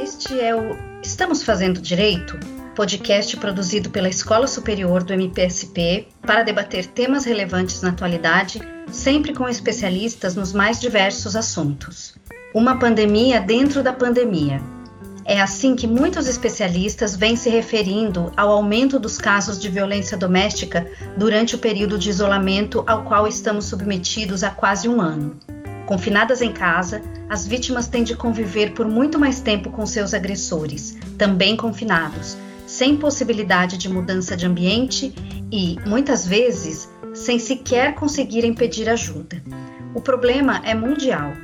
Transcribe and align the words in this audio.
Este 0.00 0.40
é 0.40 0.54
o 0.54 0.76
Estamos 1.00 1.44
Fazendo 1.44 1.80
Direito? 1.80 2.38
Podcast 2.74 3.36
produzido 3.36 3.90
pela 3.90 4.08
Escola 4.08 4.48
Superior 4.48 5.04
do 5.04 5.12
MPSP 5.12 6.08
para 6.22 6.42
debater 6.42 6.86
temas 6.86 7.24
relevantes 7.24 7.82
na 7.82 7.90
atualidade, 7.90 8.60
sempre 8.90 9.32
com 9.32 9.48
especialistas 9.48 10.34
nos 10.34 10.52
mais 10.52 10.80
diversos 10.80 11.36
assuntos. 11.36 12.16
Uma 12.52 12.78
pandemia 12.78 13.40
dentro 13.40 13.82
da 13.82 13.92
pandemia. 13.92 14.77
É 15.28 15.42
assim 15.42 15.76
que 15.76 15.86
muitos 15.86 16.26
especialistas 16.26 17.14
vêm 17.14 17.36
se 17.36 17.50
referindo 17.50 18.32
ao 18.34 18.48
aumento 18.48 18.98
dos 18.98 19.18
casos 19.18 19.60
de 19.60 19.68
violência 19.68 20.16
doméstica 20.16 20.90
durante 21.18 21.54
o 21.54 21.58
período 21.58 21.98
de 21.98 22.08
isolamento 22.08 22.82
ao 22.86 23.04
qual 23.04 23.28
estamos 23.28 23.66
submetidos 23.66 24.42
há 24.42 24.48
quase 24.48 24.88
um 24.88 25.02
ano. 25.02 25.38
Confinadas 25.84 26.40
em 26.40 26.50
casa, 26.50 27.02
as 27.28 27.46
vítimas 27.46 27.88
têm 27.88 28.04
de 28.04 28.16
conviver 28.16 28.72
por 28.72 28.88
muito 28.88 29.18
mais 29.18 29.38
tempo 29.38 29.68
com 29.68 29.84
seus 29.84 30.14
agressores, 30.14 30.96
também 31.18 31.58
confinados, 31.58 32.38
sem 32.66 32.96
possibilidade 32.96 33.76
de 33.76 33.86
mudança 33.86 34.34
de 34.34 34.46
ambiente 34.46 35.14
e, 35.52 35.76
muitas 35.86 36.26
vezes, 36.26 36.88
sem 37.12 37.38
sequer 37.38 37.94
conseguirem 37.94 38.54
pedir 38.54 38.88
ajuda. 38.88 39.42
O 39.94 40.00
problema 40.00 40.62
é 40.64 40.74
mundial. 40.74 41.34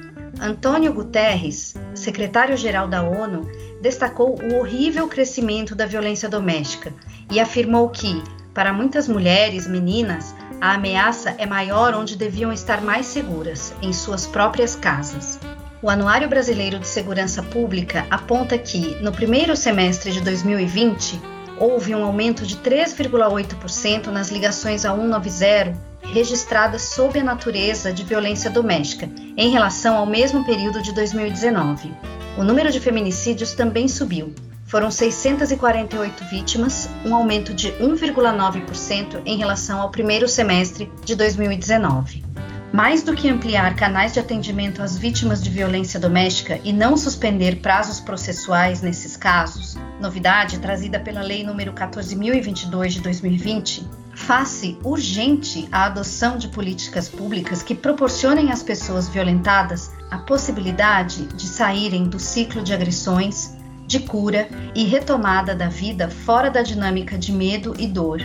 Antônio 0.41 0.93
Guterres, 0.93 1.75
secretário-geral 1.95 2.89
da 2.89 3.03
ONU, 3.03 3.49
destacou 3.85 4.43
o 4.43 4.61
horrível 4.61 5.07
crescimento 5.07 5.75
da 5.75 5.85
violência 5.85 6.27
doméstica 6.27 6.91
e 7.31 7.39
afirmou 7.39 7.91
que, 7.91 8.23
para 8.55 8.73
muitas 8.73 9.07
mulheres, 9.07 9.67
meninas, 9.67 10.35
a 10.59 10.73
ameaça 10.73 11.35
é 11.37 11.45
maior 11.45 11.95
onde 11.95 12.17
deviam 12.17 12.51
estar 12.51 12.81
mais 12.81 13.05
seguras, 13.05 13.75
em 13.83 13.93
suas 13.93 14.27
próprias 14.27 14.75
casas. 14.75 15.39
O 15.83 15.91
Anuário 15.91 16.27
Brasileiro 16.31 16.79
de 16.79 16.87
Segurança 16.87 17.43
Pública 17.43 18.07
aponta 18.11 18.57
que, 18.57 18.95
no 19.03 19.13
primeiro 19.13 19.55
semestre 19.55 20.13
de 20.13 20.23
2020, 20.23 21.21
houve 21.61 21.95
um 21.95 22.03
aumento 22.03 22.47
de 22.47 22.57
3,8% 22.57 24.07
nas 24.07 24.31
ligações 24.31 24.87
a 24.87 24.95
190 24.95 25.75
registradas 26.01 26.81
sob 26.81 27.19
a 27.19 27.25
natureza 27.25 27.93
de 27.93 28.03
violência 28.03 28.49
doméstica, 28.49 29.11
em 29.37 29.51
relação 29.51 29.99
ao 29.99 30.07
mesmo 30.07 30.43
período 30.47 30.81
de 30.81 30.95
2019. 30.95 32.14
O 32.37 32.43
número 32.43 32.73
de 32.73 32.81
feminicídios 32.81 33.53
também 33.53 33.87
subiu. 33.87 34.35
Foram 34.67 34.91
648 34.91 36.25
vítimas, 36.25 36.89
um 37.05 37.15
aumento 37.15 37.55
de 37.55 37.71
1,9% 37.75 39.23
em 39.25 39.37
relação 39.37 39.81
ao 39.81 39.91
primeiro 39.91 40.27
semestre 40.27 40.91
de 41.05 41.15
2019. 41.15 42.25
Mais 42.73 43.05
do 43.05 43.15
que 43.15 43.29
ampliar 43.29 43.77
canais 43.77 44.15
de 44.15 44.19
atendimento 44.19 44.83
às 44.83 44.99
vítimas 44.99 45.41
de 45.41 45.49
violência 45.49 46.01
doméstica 46.01 46.59
e 46.65 46.73
não 46.73 46.97
suspender 46.97 47.61
prazos 47.61 48.01
processuais 48.01 48.83
nesses 48.83 49.17
casos, 49.17 49.77
novidade 50.01 50.59
trazida 50.59 50.99
pela 50.99 51.23
Lei 51.23 51.45
nº 51.45 51.73
14.022 51.73 52.89
de 52.89 53.01
2020, 53.01 53.89
faz-se 54.15 54.79
urgente 54.83 55.69
a 55.71 55.87
adoção 55.87 56.39
de 56.39 56.49
políticas 56.49 57.09
públicas 57.09 57.63
que 57.63 57.75
proporcionem 57.75 58.51
às 58.53 58.63
pessoas 58.63 59.09
violentadas 59.09 59.91
a 60.11 60.19
possibilidade 60.19 61.27
de 61.27 61.47
saírem 61.47 62.05
do 62.05 62.19
ciclo 62.19 62.63
de 62.63 62.73
agressões, 62.73 63.57
de 63.87 64.01
cura 64.01 64.49
e 64.75 64.85
retomada 64.85 65.55
da 65.55 65.69
vida 65.69 66.09
fora 66.09 66.51
da 66.51 66.63
dinâmica 66.63 67.19
de 67.19 67.33
medo 67.33 67.75
e 67.79 67.87
dor. 67.87 68.23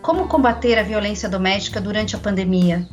Como 0.00 0.28
combater 0.28 0.78
a 0.78 0.82
violência 0.82 1.28
doméstica 1.28 1.80
durante 1.80 2.14
a 2.14 2.18
pandemia? 2.18 2.86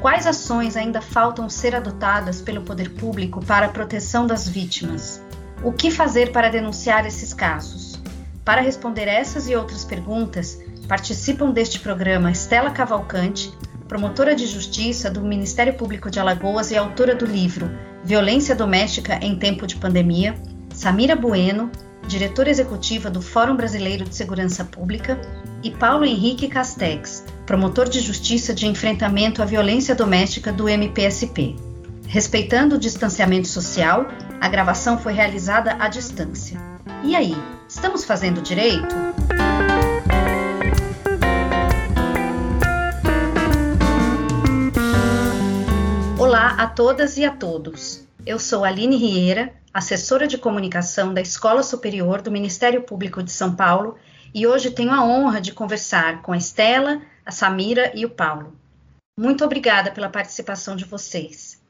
Quais 0.00 0.26
ações 0.26 0.76
ainda 0.76 1.00
faltam 1.00 1.48
ser 1.48 1.74
adotadas 1.74 2.42
pelo 2.42 2.62
poder 2.62 2.90
público 2.90 3.42
para 3.44 3.66
a 3.66 3.70
proteção 3.70 4.26
das 4.26 4.48
vítimas? 4.48 5.22
O 5.62 5.72
que 5.72 5.90
fazer 5.90 6.30
para 6.32 6.50
denunciar 6.50 7.06
esses 7.06 7.32
casos? 7.32 7.98
Para 8.44 8.60
responder 8.60 9.08
essas 9.08 9.48
e 9.48 9.56
outras 9.56 9.84
perguntas, 9.84 10.58
participam 10.88 11.50
deste 11.50 11.80
programa 11.80 12.30
Estela 12.30 12.70
Cavalcante, 12.70 13.52
promotora 13.88 14.34
de 14.34 14.46
justiça 14.46 15.10
do 15.10 15.20
Ministério 15.22 15.74
Público 15.74 16.10
de 16.10 16.18
Alagoas 16.18 16.70
e 16.70 16.76
autora 16.76 17.14
do 17.14 17.26
livro 17.26 17.70
Violência 18.02 18.54
Doméstica 18.54 19.18
em 19.22 19.36
Tempo 19.36 19.66
de 19.66 19.76
Pandemia, 19.76 20.34
Samira 20.72 21.16
Bueno, 21.16 21.70
diretora 22.06 22.50
executiva 22.50 23.10
do 23.10 23.22
Fórum 23.22 23.56
Brasileiro 23.56 24.04
de 24.04 24.14
Segurança 24.14 24.64
Pública, 24.64 25.18
e 25.62 25.70
Paulo 25.70 26.04
Henrique 26.04 26.48
Castex, 26.48 27.24
promotor 27.46 27.88
de 27.88 28.00
justiça 28.00 28.52
de 28.52 28.66
enfrentamento 28.66 29.40
à 29.40 29.46
violência 29.46 29.94
doméstica 29.94 30.52
do 30.52 30.68
MPSP. 30.68 31.56
Respeitando 32.06 32.76
o 32.76 32.78
distanciamento 32.78 33.48
social, 33.48 34.06
a 34.40 34.48
gravação 34.48 34.98
foi 34.98 35.14
realizada 35.14 35.76
à 35.80 35.88
distância. 35.88 36.60
E 37.02 37.16
aí, 37.16 37.34
estamos 37.66 38.04
fazendo 38.04 38.42
direito? 38.42 38.94
Olá 46.34 46.56
a 46.58 46.66
todas 46.66 47.16
e 47.16 47.24
a 47.24 47.30
todos. 47.30 48.08
Eu 48.26 48.40
sou 48.40 48.64
Aline 48.64 48.96
Rieira, 48.96 49.54
assessora 49.72 50.26
de 50.26 50.36
comunicação 50.36 51.14
da 51.14 51.20
Escola 51.20 51.62
Superior 51.62 52.20
do 52.20 52.28
Ministério 52.28 52.82
Público 52.82 53.22
de 53.22 53.30
São 53.30 53.54
Paulo, 53.54 53.96
e 54.34 54.44
hoje 54.44 54.72
tenho 54.72 54.90
a 54.90 55.04
honra 55.04 55.40
de 55.40 55.52
conversar 55.52 56.22
com 56.22 56.32
a 56.32 56.36
Estela, 56.36 57.00
a 57.24 57.30
Samira 57.30 57.92
e 57.94 58.04
o 58.04 58.10
Paulo. 58.10 58.52
Muito 59.16 59.44
obrigada 59.44 59.92
pela 59.92 60.08
participação 60.08 60.74
de 60.74 60.84
vocês. 60.84 61.62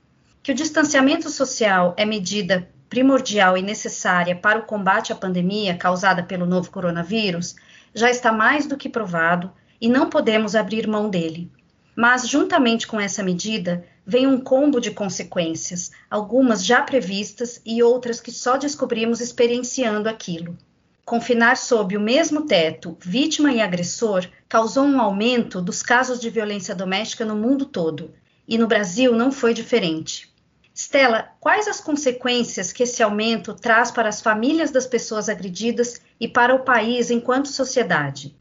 Que 0.43 0.53
o 0.53 0.55
distanciamento 0.55 1.29
social 1.29 1.93
é 1.99 2.07
medida 2.07 2.67
primordial 2.89 3.59
e 3.59 3.63
necessária 3.63 4.35
para 4.35 4.61
o 4.61 4.65
combate 4.65 5.13
à 5.13 5.15
pandemia 5.15 5.77
causada 5.77 6.23
pelo 6.23 6.47
novo 6.47 6.71
coronavírus 6.71 7.55
já 7.95 8.11
está 8.11 8.33
mais 8.33 8.65
do 8.65 8.79
que 8.79 8.89
provado 8.89 9.53
e 9.79 9.91
não 9.91 10.09
podemos 10.09 10.57
abrir 10.57 10.89
mão 10.89 11.11
dele. 11.11 11.53
Mas, 11.95 12.27
juntamente 12.27 12.87
com 12.87 12.99
essa 12.99 13.23
medida, 13.23 13.85
vem 14.07 14.27
um 14.27 14.41
combo 14.41 14.81
de 14.81 14.91
consequências, 14.91 15.91
algumas 16.11 16.65
já 16.65 16.83
previstas 16.83 17.61
e 17.65 17.83
outras 17.83 18.21
que 18.21 18.31
só 18.31 18.57
descobrimos 18.57 19.21
experienciando 19.21 20.09
aquilo. 20.09 20.57
Confinar 21.05 21.57
sob 21.57 21.97
o 21.97 22.01
mesmo 22.01 22.47
teto 22.47 22.97
vítima 23.01 23.53
e 23.53 23.61
agressor 23.61 24.27
causou 24.49 24.85
um 24.85 25.01
aumento 25.01 25.61
dos 25.61 25.83
casos 25.83 26.19
de 26.19 26.31
violência 26.31 26.75
doméstica 26.75 27.25
no 27.25 27.37
mundo 27.37 27.67
todo, 27.67 28.13
e 28.49 28.57
no 28.57 28.67
Brasil 28.67 29.15
não 29.15 29.31
foi 29.31 29.53
diferente. 29.53 30.33
Stella, 30.75 31.31
quais 31.39 31.69
as 31.69 31.81
consequências 31.81 32.73
que 32.73 32.83
esse 32.83 33.03
aumento 33.03 33.55
traz 33.55 33.91
para 33.91 34.09
as 34.09 34.21
famílias 34.21 34.71
das 34.71 34.87
pessoas 34.87 35.29
agredidas 35.29 36.01
e 36.19 36.27
para 36.27 36.55
o 36.55 36.65
país 36.65 37.11
enquanto 37.11 37.49
sociedade? 37.49 38.35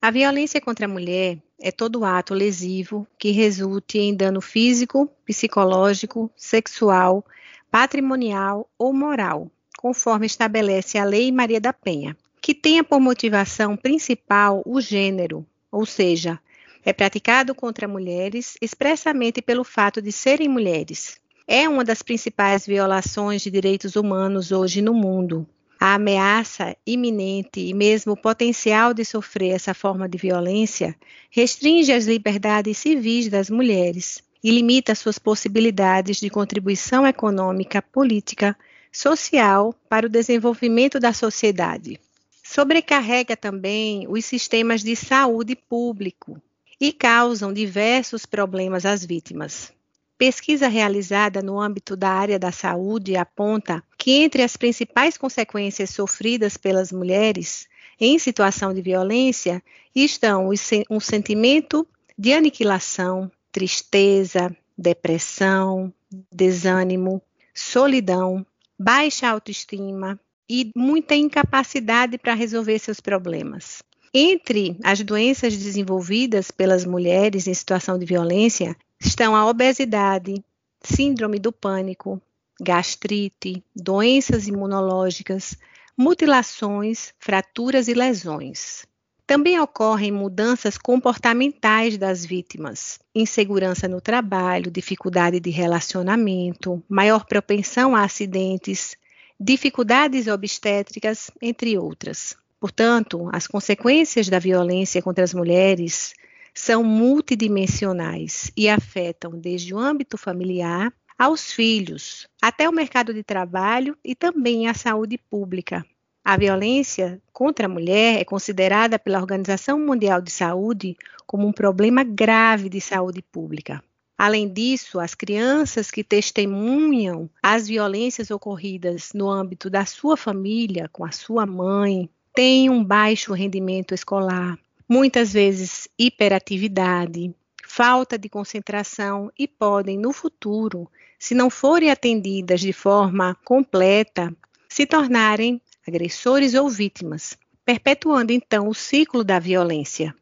A 0.00 0.10
violência 0.10 0.60
contra 0.60 0.86
a 0.86 0.88
mulher 0.88 1.38
é 1.60 1.72
todo 1.72 2.04
ato 2.04 2.32
lesivo 2.32 3.06
que 3.18 3.30
resulte 3.30 3.98
em 3.98 4.14
dano 4.14 4.40
físico, 4.40 5.10
psicológico, 5.24 6.30
sexual, 6.36 7.24
patrimonial 7.70 8.68
ou 8.78 8.92
moral 8.92 9.50
conforme 9.78 10.26
estabelece 10.26 10.98
a 10.98 11.04
Lei 11.04 11.30
Maria 11.30 11.60
da 11.60 11.72
Penha, 11.72 12.16
que 12.42 12.52
tenha 12.52 12.82
por 12.82 12.98
motivação 12.98 13.76
principal 13.76 14.60
o 14.66 14.80
gênero, 14.80 15.46
ou 15.70 15.86
seja, 15.86 16.40
é 16.84 16.92
praticado 16.92 17.54
contra 17.54 17.86
mulheres 17.86 18.56
expressamente 18.60 19.40
pelo 19.40 19.62
fato 19.62 20.02
de 20.02 20.10
serem 20.10 20.48
mulheres. 20.48 21.20
É 21.46 21.68
uma 21.68 21.84
das 21.84 22.02
principais 22.02 22.66
violações 22.66 23.40
de 23.40 23.52
direitos 23.52 23.94
humanos 23.94 24.50
hoje 24.50 24.82
no 24.82 24.92
mundo. 24.92 25.46
A 25.80 25.94
ameaça 25.94 26.76
iminente 26.84 27.60
e 27.60 27.72
mesmo 27.72 28.14
o 28.14 28.16
potencial 28.16 28.92
de 28.92 29.04
sofrer 29.04 29.50
essa 29.50 29.72
forma 29.72 30.08
de 30.08 30.18
violência 30.18 30.96
restringe 31.30 31.92
as 31.92 32.06
liberdades 32.06 32.78
civis 32.78 33.28
das 33.28 33.48
mulheres 33.48 34.22
e 34.42 34.50
limita 34.50 34.94
suas 34.94 35.18
possibilidades 35.18 36.18
de 36.18 36.30
contribuição 36.30 37.06
econômica, 37.06 37.80
política, 37.80 38.56
social 38.90 39.72
para 39.88 40.06
o 40.06 40.10
desenvolvimento 40.10 40.98
da 40.98 41.12
sociedade. 41.12 42.00
Sobrecarrega 42.42 43.36
também 43.36 44.06
os 44.08 44.24
sistemas 44.24 44.82
de 44.82 44.96
saúde 44.96 45.54
público 45.54 46.40
e 46.80 46.92
causam 46.92 47.52
diversos 47.52 48.26
problemas 48.26 48.84
às 48.84 49.04
vítimas. 49.04 49.72
Pesquisa 50.18 50.66
realizada 50.66 51.40
no 51.40 51.60
âmbito 51.60 51.96
da 51.96 52.10
área 52.10 52.40
da 52.40 52.50
saúde 52.50 53.14
aponta 53.14 53.84
que 53.96 54.10
entre 54.10 54.42
as 54.42 54.56
principais 54.56 55.16
consequências 55.16 55.90
sofridas 55.90 56.56
pelas 56.56 56.90
mulheres 56.90 57.68
em 58.00 58.18
situação 58.18 58.74
de 58.74 58.82
violência 58.82 59.62
estão 59.94 60.50
um 60.90 60.98
sentimento 60.98 61.86
de 62.18 62.32
aniquilação, 62.32 63.30
tristeza, 63.52 64.54
depressão, 64.76 65.94
desânimo, 66.32 67.22
solidão, 67.54 68.44
baixa 68.76 69.28
autoestima 69.28 70.18
e 70.50 70.72
muita 70.74 71.14
incapacidade 71.14 72.18
para 72.18 72.34
resolver 72.34 72.80
seus 72.80 72.98
problemas. 72.98 73.84
Entre 74.12 74.76
as 74.82 75.00
doenças 75.00 75.56
desenvolvidas 75.56 76.50
pelas 76.50 76.84
mulheres 76.84 77.46
em 77.46 77.54
situação 77.54 77.96
de 77.96 78.06
violência 78.06 78.76
estão 79.00 79.34
a 79.36 79.46
obesidade, 79.46 80.42
síndrome 80.82 81.38
do 81.38 81.52
pânico, 81.52 82.20
gastrite, 82.60 83.62
doenças 83.74 84.48
imunológicas, 84.48 85.56
mutilações, 85.96 87.12
fraturas 87.18 87.88
e 87.88 87.94
lesões. 87.94 88.86
Também 89.26 89.60
ocorrem 89.60 90.10
mudanças 90.10 90.78
comportamentais 90.78 91.98
das 91.98 92.24
vítimas, 92.24 92.98
insegurança 93.14 93.86
no 93.86 94.00
trabalho, 94.00 94.70
dificuldade 94.70 95.38
de 95.38 95.50
relacionamento, 95.50 96.82
maior 96.88 97.26
propensão 97.26 97.94
a 97.94 98.04
acidentes, 98.04 98.96
dificuldades 99.38 100.26
obstétricas, 100.28 101.30
entre 101.42 101.76
outras. 101.76 102.36
Portanto, 102.58 103.28
as 103.32 103.46
consequências 103.46 104.28
da 104.28 104.38
violência 104.38 105.02
contra 105.02 105.22
as 105.22 105.34
mulheres 105.34 106.14
são 106.58 106.82
multidimensionais 106.82 108.50
e 108.56 108.68
afetam 108.68 109.32
desde 109.38 109.74
o 109.74 109.78
âmbito 109.78 110.18
familiar 110.18 110.92
aos 111.18 111.52
filhos, 111.52 112.28
até 112.40 112.68
o 112.68 112.72
mercado 112.72 113.12
de 113.12 113.22
trabalho 113.22 113.96
e 114.04 114.14
também 114.14 114.68
a 114.68 114.74
saúde 114.74 115.18
pública, 115.18 115.84
a 116.28 116.36
violência 116.36 117.22
contra 117.32 117.64
a 117.64 117.68
mulher 117.70 118.20
é 118.20 118.24
considerada 118.24 118.98
pela 118.98 119.18
Organização 119.18 119.78
Mundial 119.78 120.20
de 120.20 120.30
Saúde 120.30 120.94
como 121.26 121.46
um 121.46 121.52
problema 121.52 122.04
grave 122.04 122.68
de 122.68 122.82
saúde 122.82 123.22
pública. 123.22 123.82
Além 124.18 124.46
disso, 124.46 125.00
as 125.00 125.14
crianças 125.14 125.90
que 125.90 126.04
testemunham 126.04 127.30
as 127.42 127.66
violências 127.66 128.30
ocorridas 128.30 129.12
no 129.14 129.30
âmbito 129.30 129.70
da 129.70 129.86
sua 129.86 130.18
família, 130.18 130.86
com 130.92 131.02
a 131.02 131.12
sua 131.12 131.46
mãe, 131.46 132.10
têm 132.34 132.68
um 132.68 132.84
baixo 132.84 133.32
rendimento 133.32 133.94
escolar, 133.94 134.58
muitas 134.88 135.32
vezes 135.32 135.88
hiperatividade, 135.98 137.34
falta 137.66 138.18
de 138.18 138.28
concentração 138.28 139.30
e 139.38 139.46
podem, 139.46 139.98
no 139.98 140.12
futuro, 140.12 140.90
se 141.18 141.34
não 141.34 141.50
forem 141.50 141.90
atendidas 141.90 142.60
de 142.60 142.72
forma 142.72 143.36
completa, 143.44 144.34
se 144.68 144.86
tornarem 144.86 145.60
agressores 145.86 146.54
ou 146.54 146.68
vítimas, 146.68 147.36
perpetuando 147.64 148.32
então 148.32 148.68
o 148.68 148.74
ciclo 148.74 149.22
da 149.22 149.38
violência. 149.38 150.14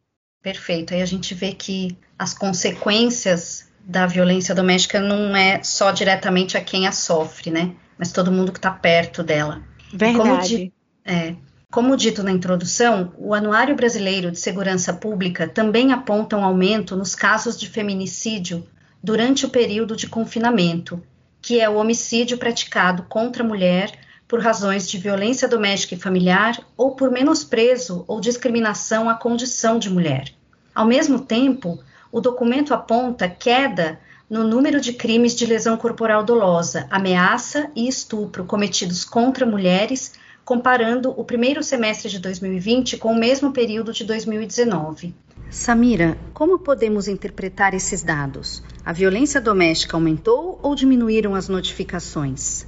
Perfeito. 0.43 0.95
Aí 0.95 1.03
a 1.03 1.07
gente 1.07 1.35
vê 1.35 1.53
que 1.53 1.97
as 2.19 2.33
consequências 2.33 3.69
da 3.81 4.07
violência 4.07 4.55
doméstica 4.55 5.01
não 5.01 5.37
é 5.37 5.63
só 5.63 5.93
diretamente 5.93 6.57
a 6.57 6.61
quem 6.61 6.87
a 6.87 6.93
sofre, 6.93 7.51
né? 7.51 7.75
Mas 7.99 8.13
todo 8.13 8.33
mundo 8.33 8.53
que 8.53 8.59
está 8.59 8.71
perto 8.71 9.23
dela. 9.23 9.63
Verdade. 9.93 10.19
Como, 10.19 10.43
di 10.43 10.73
é, 11.05 11.37
como 11.77 11.95
dito 11.95 12.23
na 12.23 12.33
introdução, 12.33 13.13
o 13.19 13.35
Anuário 13.35 13.77
Brasileiro 13.77 14.31
de 14.31 14.39
Segurança 14.39 14.95
Pública 14.95 15.47
também 15.47 15.93
aponta 15.93 16.37
um 16.37 16.43
aumento 16.43 16.97
nos 16.97 17.15
casos 17.15 17.59
de 17.59 17.69
feminicídio 17.69 18.67
durante 19.03 19.45
o 19.45 19.51
período 19.51 19.95
de 19.95 20.09
confinamento, 20.09 21.03
que 21.43 21.61
é 21.61 21.69
o 21.69 21.77
homicídio 21.77 22.39
praticado 22.39 23.03
contra 23.03 23.43
a 23.43 23.47
mulher 23.47 23.93
por 24.27 24.41
razões 24.41 24.89
de 24.89 24.97
violência 24.97 25.47
doméstica 25.47 25.95
e 25.95 25.99
familiar 25.99 26.59
ou 26.77 26.97
por 26.97 27.11
menosprezo 27.11 28.05
ou 28.09 28.21
discriminação 28.21 29.11
à 29.11 29.15
condição 29.15 29.79
de 29.79 29.91
mulher. 29.91 30.33
Ao 30.75 30.87
mesmo 30.87 31.21
tempo, 31.21 31.79
o 32.11 32.21
documento 32.21 32.73
aponta 32.73 33.29
queda 33.29 34.01
no 34.31 34.45
número 34.45 34.81
de 34.81 34.93
crimes 34.93 35.37
de 35.37 35.45
lesão 35.45 35.77
corporal 35.77 36.25
dolosa, 36.25 36.87
ameaça 36.91 37.71
e 37.77 37.87
estupro 37.87 38.45
cometidos 38.45 39.05
contra 39.05 39.45
mulheres, 39.45 40.15
comparando 40.47 41.11
o 41.11 41.25
primeiro 41.25 41.63
semestre 41.63 42.09
de 42.09 42.19
2020 42.21 42.97
com 42.97 43.13
o 43.13 43.19
mesmo 43.19 43.53
período 43.53 43.93
de 43.93 44.05
2019. 44.05 45.13
Samira, 45.51 46.17
como 46.33 46.59
podemos 46.59 47.09
interpretar 47.09 47.75
esses 47.75 48.03
dados? 48.03 48.63
A 48.85 48.93
violência 48.93 49.41
doméstica 49.41 49.97
aumentou 49.97 50.59
ou 50.63 50.75
diminuíram 50.75 51.35
as 51.35 51.49
notificações? 51.49 52.67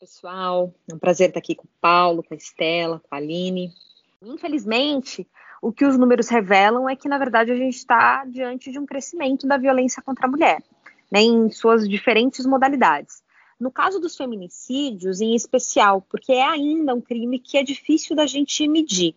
pessoal. 0.00 0.72
É 0.90 0.94
um 0.94 0.98
prazer 0.98 1.28
estar 1.28 1.40
aqui 1.40 1.54
com 1.54 1.64
o 1.64 1.70
Paulo, 1.78 2.22
com 2.22 2.32
a 2.32 2.36
Estela, 2.36 3.00
com 3.00 3.14
a 3.14 3.18
Aline. 3.18 3.70
Infelizmente, 4.22 5.28
o 5.60 5.70
que 5.70 5.84
os 5.84 5.98
números 5.98 6.28
revelam 6.28 6.88
é 6.88 6.96
que, 6.96 7.08
na 7.08 7.18
verdade, 7.18 7.52
a 7.52 7.56
gente 7.56 7.76
está 7.76 8.24
diante 8.24 8.72
de 8.72 8.78
um 8.78 8.86
crescimento 8.86 9.46
da 9.46 9.58
violência 9.58 10.02
contra 10.02 10.26
a 10.26 10.30
mulher, 10.30 10.62
né, 11.12 11.20
em 11.20 11.50
suas 11.50 11.86
diferentes 11.86 12.46
modalidades. 12.46 13.22
No 13.60 13.70
caso 13.70 14.00
dos 14.00 14.16
feminicídios, 14.16 15.20
em 15.20 15.34
especial, 15.34 16.00
porque 16.08 16.32
é 16.32 16.42
ainda 16.42 16.94
um 16.94 17.00
crime 17.00 17.38
que 17.38 17.58
é 17.58 17.62
difícil 17.62 18.16
da 18.16 18.26
gente 18.26 18.66
medir. 18.66 19.14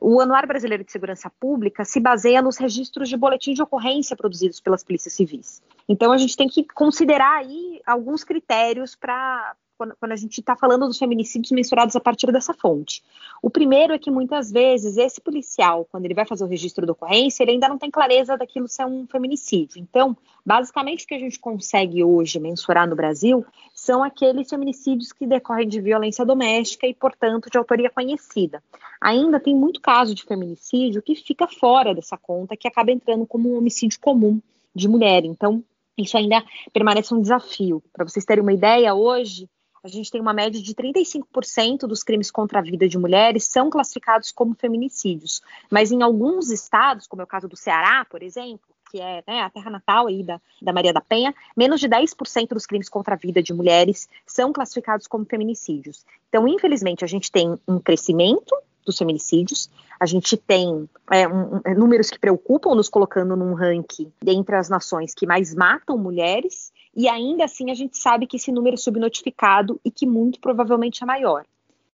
O 0.00 0.20
Anuário 0.20 0.46
Brasileiro 0.46 0.84
de 0.84 0.92
Segurança 0.92 1.28
Pública 1.28 1.84
se 1.84 1.98
baseia 1.98 2.40
nos 2.40 2.56
registros 2.56 3.08
de 3.08 3.16
boletim 3.16 3.52
de 3.52 3.62
ocorrência 3.62 4.16
produzidos 4.16 4.60
pelas 4.60 4.84
polícias 4.84 5.14
civis. 5.14 5.60
Então, 5.88 6.12
a 6.12 6.18
gente 6.18 6.36
tem 6.36 6.48
que 6.48 6.64
considerar 6.64 7.38
aí 7.38 7.82
alguns 7.84 8.22
critérios 8.22 8.94
para 8.94 9.56
quando, 9.80 9.96
quando 9.98 10.12
a 10.12 10.16
gente 10.16 10.40
está 10.40 10.54
falando 10.54 10.86
dos 10.86 10.98
feminicídios 10.98 11.50
mensurados 11.52 11.96
a 11.96 12.00
partir 12.00 12.30
dessa 12.30 12.52
fonte. 12.52 13.02
O 13.40 13.48
primeiro 13.48 13.94
é 13.94 13.98
que 13.98 14.10
muitas 14.10 14.52
vezes 14.52 14.98
esse 14.98 15.22
policial, 15.22 15.88
quando 15.90 16.04
ele 16.04 16.12
vai 16.12 16.26
fazer 16.26 16.44
o 16.44 16.46
registro 16.46 16.84
da 16.84 16.92
ocorrência, 16.92 17.42
ele 17.42 17.52
ainda 17.52 17.66
não 17.66 17.78
tem 17.78 17.90
clareza 17.90 18.36
daquilo 18.36 18.68
ser 18.68 18.84
um 18.84 19.06
feminicídio. 19.06 19.80
Então, 19.80 20.14
basicamente 20.44 21.06
o 21.06 21.08
que 21.08 21.14
a 21.14 21.18
gente 21.18 21.38
consegue 21.38 22.04
hoje 22.04 22.38
mensurar 22.38 22.86
no 22.86 22.94
Brasil 22.94 23.42
são 23.74 24.04
aqueles 24.04 24.50
feminicídios 24.50 25.14
que 25.14 25.26
decorrem 25.26 25.66
de 25.66 25.80
violência 25.80 26.26
doméstica 26.26 26.86
e, 26.86 26.92
portanto, 26.92 27.48
de 27.50 27.56
autoria 27.56 27.88
conhecida. 27.88 28.62
Ainda 29.00 29.40
tem 29.40 29.54
muito 29.54 29.80
caso 29.80 30.14
de 30.14 30.24
feminicídio 30.24 31.00
que 31.00 31.14
fica 31.14 31.48
fora 31.48 31.94
dessa 31.94 32.18
conta, 32.18 32.54
que 32.54 32.68
acaba 32.68 32.92
entrando 32.92 33.26
como 33.26 33.50
um 33.50 33.56
homicídio 33.56 33.98
comum 33.98 34.42
de 34.74 34.86
mulher. 34.86 35.24
Então, 35.24 35.64
isso 35.96 36.18
ainda 36.18 36.44
permanece 36.70 37.14
um 37.14 37.22
desafio. 37.22 37.82
Para 37.94 38.06
vocês 38.06 38.26
terem 38.26 38.42
uma 38.42 38.52
ideia, 38.52 38.94
hoje 38.94 39.48
a 39.82 39.88
gente 39.88 40.10
tem 40.10 40.20
uma 40.20 40.32
média 40.32 40.60
de 40.60 40.74
35% 40.74 41.86
dos 41.86 42.02
crimes 42.02 42.30
contra 42.30 42.58
a 42.58 42.62
vida 42.62 42.88
de 42.88 42.98
mulheres 42.98 43.44
são 43.44 43.70
classificados 43.70 44.30
como 44.30 44.54
feminicídios. 44.54 45.40
Mas 45.70 45.90
em 45.90 46.02
alguns 46.02 46.50
estados, 46.50 47.06
como 47.06 47.22
é 47.22 47.24
o 47.24 47.28
caso 47.28 47.48
do 47.48 47.56
Ceará, 47.56 48.04
por 48.04 48.22
exemplo, 48.22 48.68
que 48.90 49.00
é 49.00 49.22
né, 49.26 49.40
a 49.40 49.50
terra 49.50 49.70
natal 49.70 50.08
aí 50.08 50.22
da, 50.22 50.40
da 50.60 50.72
Maria 50.72 50.92
da 50.92 51.00
Penha, 51.00 51.34
menos 51.56 51.80
de 51.80 51.88
10% 51.88 52.48
dos 52.48 52.66
crimes 52.66 52.88
contra 52.88 53.14
a 53.14 53.18
vida 53.18 53.42
de 53.42 53.54
mulheres 53.54 54.08
são 54.26 54.52
classificados 54.52 55.06
como 55.06 55.24
feminicídios. 55.24 56.04
Então, 56.28 56.46
infelizmente, 56.46 57.04
a 57.04 57.08
gente 57.08 57.30
tem 57.30 57.56
um 57.66 57.78
crescimento 57.78 58.54
dos 58.84 58.98
feminicídios, 58.98 59.70
a 59.98 60.06
gente 60.06 60.36
tem 60.36 60.88
é, 61.10 61.28
um, 61.28 61.56
um, 61.56 61.74
números 61.76 62.10
que 62.10 62.18
preocupam, 62.18 62.74
nos 62.74 62.88
colocando 62.88 63.36
num 63.36 63.54
ranking 63.54 64.12
dentre 64.20 64.56
as 64.56 64.68
nações 64.68 65.14
que 65.14 65.26
mais 65.26 65.54
matam 65.54 65.96
mulheres, 65.96 66.72
e 66.94 67.08
ainda 67.08 67.44
assim 67.44 67.70
a 67.70 67.74
gente 67.74 67.96
sabe 67.96 68.26
que 68.26 68.36
esse 68.36 68.50
número 68.50 68.74
é 68.74 68.78
subnotificado 68.78 69.80
e 69.84 69.90
que 69.90 70.06
muito 70.06 70.40
provavelmente 70.40 71.02
é 71.02 71.06
maior. 71.06 71.44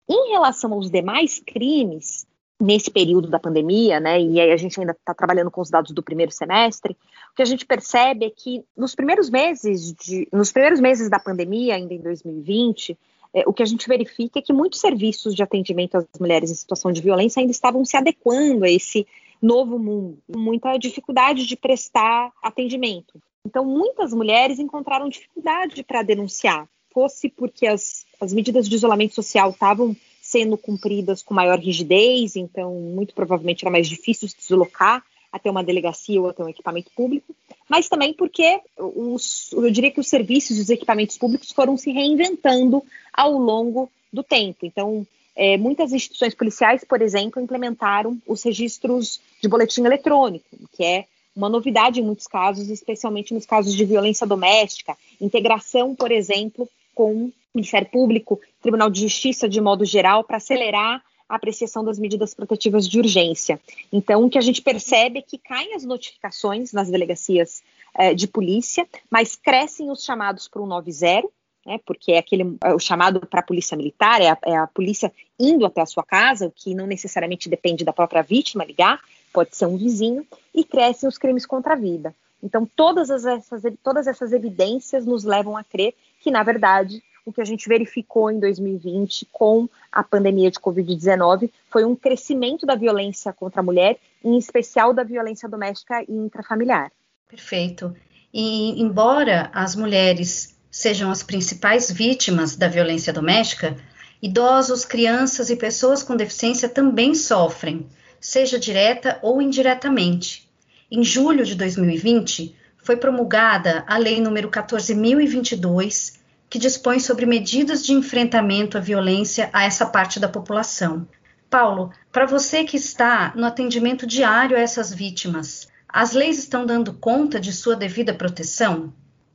Em 0.08 0.30
relação 0.32 0.72
aos 0.72 0.90
demais 0.90 1.40
crimes, 1.44 2.26
nesse 2.60 2.90
período 2.90 3.28
da 3.28 3.38
pandemia, 3.38 3.98
né, 3.98 4.20
e 4.20 4.40
aí 4.40 4.52
a 4.52 4.56
gente 4.56 4.78
ainda 4.78 4.92
está 4.92 5.14
trabalhando 5.14 5.50
com 5.50 5.60
os 5.60 5.70
dados 5.70 5.92
do 5.92 6.02
primeiro 6.02 6.30
semestre, 6.30 6.96
o 7.32 7.36
que 7.36 7.42
a 7.42 7.46
gente 7.46 7.64
percebe 7.64 8.26
é 8.26 8.30
que 8.30 8.62
nos 8.76 8.94
primeiros 8.94 9.30
meses 9.30 9.94
de, 9.94 10.28
nos 10.32 10.52
primeiros 10.52 10.80
meses 10.80 11.08
da 11.08 11.18
pandemia, 11.18 11.76
ainda 11.76 11.94
em 11.94 12.00
2020, 12.00 12.98
é, 13.32 13.44
o 13.46 13.52
que 13.52 13.62
a 13.62 13.66
gente 13.66 13.88
verifica 13.88 14.40
é 14.40 14.42
que 14.42 14.52
muitos 14.52 14.80
serviços 14.80 15.34
de 15.34 15.42
atendimento 15.42 15.96
às 15.96 16.06
mulheres 16.18 16.50
em 16.50 16.54
situação 16.54 16.92
de 16.92 17.00
violência 17.00 17.40
ainda 17.40 17.52
estavam 17.52 17.84
se 17.84 17.96
adequando 17.96 18.64
a 18.64 18.70
esse 18.70 19.06
novo 19.40 19.78
mundo, 19.78 20.18
muita 20.28 20.76
dificuldade 20.76 21.46
de 21.46 21.56
prestar 21.56 22.30
atendimento. 22.42 23.20
Então, 23.46 23.64
muitas 23.64 24.12
mulheres 24.12 24.58
encontraram 24.58 25.08
dificuldade 25.08 25.82
para 25.82 26.02
denunciar, 26.02 26.68
fosse 26.92 27.28
porque 27.28 27.66
as, 27.66 28.04
as 28.20 28.32
medidas 28.32 28.68
de 28.68 28.74
isolamento 28.74 29.14
social 29.14 29.50
estavam 29.50 29.96
sendo 30.20 30.56
cumpridas 30.56 31.22
com 31.22 31.34
maior 31.34 31.58
rigidez, 31.58 32.36
então, 32.36 32.74
muito 32.74 33.14
provavelmente 33.14 33.64
era 33.64 33.72
mais 33.72 33.88
difícil 33.88 34.28
se 34.28 34.36
deslocar 34.36 35.02
até 35.32 35.50
uma 35.50 35.64
delegacia 35.64 36.20
ou 36.20 36.28
até 36.28 36.42
um 36.42 36.48
equipamento 36.48 36.90
público, 36.94 37.34
mas 37.68 37.88
também 37.88 38.12
porque 38.12 38.60
os, 38.76 39.50
eu 39.52 39.70
diria 39.70 39.90
que 39.90 40.00
os 40.00 40.08
serviços 40.08 40.58
e 40.58 40.60
os 40.60 40.70
equipamentos 40.70 41.16
públicos 41.16 41.52
foram 41.52 41.76
se 41.76 41.92
reinventando 41.92 42.82
ao 43.12 43.32
longo 43.32 43.90
do 44.12 44.22
tempo. 44.22 44.66
Então, 44.66 45.06
é, 45.36 45.56
muitas 45.56 45.92
instituições 45.92 46.34
policiais, 46.34 46.84
por 46.84 47.00
exemplo, 47.00 47.40
implementaram 47.40 48.20
os 48.26 48.42
registros 48.42 49.20
de 49.40 49.48
boletim 49.48 49.84
eletrônico, 49.84 50.44
que 50.76 50.84
é 50.84 51.06
uma 51.40 51.48
novidade 51.48 52.00
em 52.00 52.04
muitos 52.04 52.26
casos, 52.26 52.68
especialmente 52.68 53.32
nos 53.32 53.46
casos 53.46 53.74
de 53.74 53.84
violência 53.84 54.26
doméstica, 54.26 54.96
integração, 55.18 55.94
por 55.94 56.12
exemplo, 56.12 56.68
com 56.94 57.12
o 57.14 57.32
Ministério 57.54 57.88
Público, 57.88 58.38
Tribunal 58.60 58.90
de 58.90 59.00
Justiça 59.00 59.48
de 59.48 59.60
modo 59.60 59.84
geral, 59.84 60.22
para 60.22 60.36
acelerar 60.36 61.02
a 61.26 61.36
apreciação 61.36 61.82
das 61.82 61.98
medidas 61.98 62.34
protetivas 62.34 62.86
de 62.86 62.98
urgência. 62.98 63.58
Então, 63.90 64.24
o 64.24 64.28
que 64.28 64.36
a 64.36 64.42
gente 64.42 64.60
percebe 64.60 65.20
é 65.20 65.22
que 65.22 65.38
caem 65.38 65.74
as 65.74 65.84
notificações 65.84 66.72
nas 66.72 66.90
delegacias 66.90 67.62
eh, 67.94 68.12
de 68.14 68.28
polícia, 68.28 68.86
mas 69.10 69.34
crescem 69.34 69.90
os 69.90 70.04
chamados 70.04 70.46
para 70.46 70.60
o 70.60 70.66
90, 70.66 71.26
né, 71.64 71.78
porque 71.86 72.12
é 72.12 72.18
aquele 72.18 72.56
é 72.64 72.74
o 72.74 72.78
chamado 72.78 73.20
para 73.26 73.40
a 73.40 73.44
polícia 73.44 73.76
militar, 73.76 74.20
é 74.20 74.28
a, 74.28 74.38
é 74.44 74.56
a, 74.56 74.66
polícia 74.66 75.12
indo 75.38 75.64
até 75.64 75.80
a 75.80 75.86
sua 75.86 76.02
casa, 76.02 76.46
o 76.46 76.50
que 76.50 76.74
não 76.74 76.86
necessariamente 76.86 77.48
depende 77.48 77.84
da 77.84 77.92
própria 77.92 78.22
vítima 78.22 78.64
ligar, 78.64 79.00
pode 79.32 79.56
ser 79.56 79.66
um 79.66 79.76
vizinho, 79.76 80.26
e 80.54 80.64
crescem 80.64 81.08
os 81.08 81.18
crimes 81.18 81.46
contra 81.46 81.74
a 81.74 81.76
vida. 81.76 82.14
Então, 82.42 82.66
todas 82.74 83.10
essas, 83.10 83.62
todas 83.82 84.06
essas 84.06 84.32
evidências 84.32 85.04
nos 85.04 85.24
levam 85.24 85.56
a 85.56 85.64
crer 85.64 85.94
que, 86.20 86.30
na 86.30 86.42
verdade, 86.42 87.02
o 87.24 87.32
que 87.32 87.40
a 87.40 87.44
gente 87.44 87.68
verificou 87.68 88.30
em 88.30 88.40
2020 88.40 89.28
com 89.30 89.68
a 89.92 90.02
pandemia 90.02 90.50
de 90.50 90.58
Covid-19 90.58 91.50
foi 91.70 91.84
um 91.84 91.94
crescimento 91.94 92.64
da 92.64 92.74
violência 92.74 93.32
contra 93.32 93.60
a 93.60 93.64
mulher, 93.64 93.98
em 94.24 94.36
especial 94.38 94.92
da 94.92 95.02
violência 95.02 95.48
doméstica 95.48 96.02
e 96.02 96.12
intrafamiliar. 96.12 96.90
Perfeito. 97.28 97.94
E, 98.32 98.80
embora 98.80 99.50
as 99.52 99.76
mulheres 99.76 100.56
sejam 100.70 101.10
as 101.10 101.22
principais 101.22 101.90
vítimas 101.90 102.56
da 102.56 102.68
violência 102.68 103.12
doméstica, 103.12 103.76
idosos, 104.22 104.84
crianças 104.84 105.50
e 105.50 105.56
pessoas 105.56 106.02
com 106.02 106.16
deficiência 106.16 106.68
também 106.68 107.14
sofrem, 107.14 107.86
seja 108.20 108.58
direta 108.58 109.18
ou 109.22 109.40
indiretamente. 109.40 110.48
Em 110.90 111.02
julho 111.02 111.44
de 111.44 111.54
2020, 111.54 112.54
foi 112.82 112.96
promulgada 112.96 113.84
a 113.86 113.96
Lei 113.96 114.20
número 114.20 114.48
14022, 114.50 116.20
que 116.48 116.58
dispõe 116.58 116.98
sobre 116.98 117.24
medidas 117.26 117.84
de 117.84 117.92
enfrentamento 117.92 118.76
à 118.76 118.80
violência 118.80 119.48
a 119.52 119.64
essa 119.64 119.86
parte 119.86 120.18
da 120.18 120.28
população. 120.28 121.06
Paulo, 121.48 121.90
para 122.12 122.26
você 122.26 122.64
que 122.64 122.76
está 122.76 123.32
no 123.36 123.46
atendimento 123.46 124.06
diário 124.06 124.56
a 124.56 124.60
essas 124.60 124.92
vítimas, 124.92 125.68
as 125.88 126.12
leis 126.12 126.38
estão 126.38 126.66
dando 126.66 126.92
conta 126.92 127.40
de 127.40 127.52
sua 127.52 127.74
devida 127.74 128.14
proteção? 128.14 128.92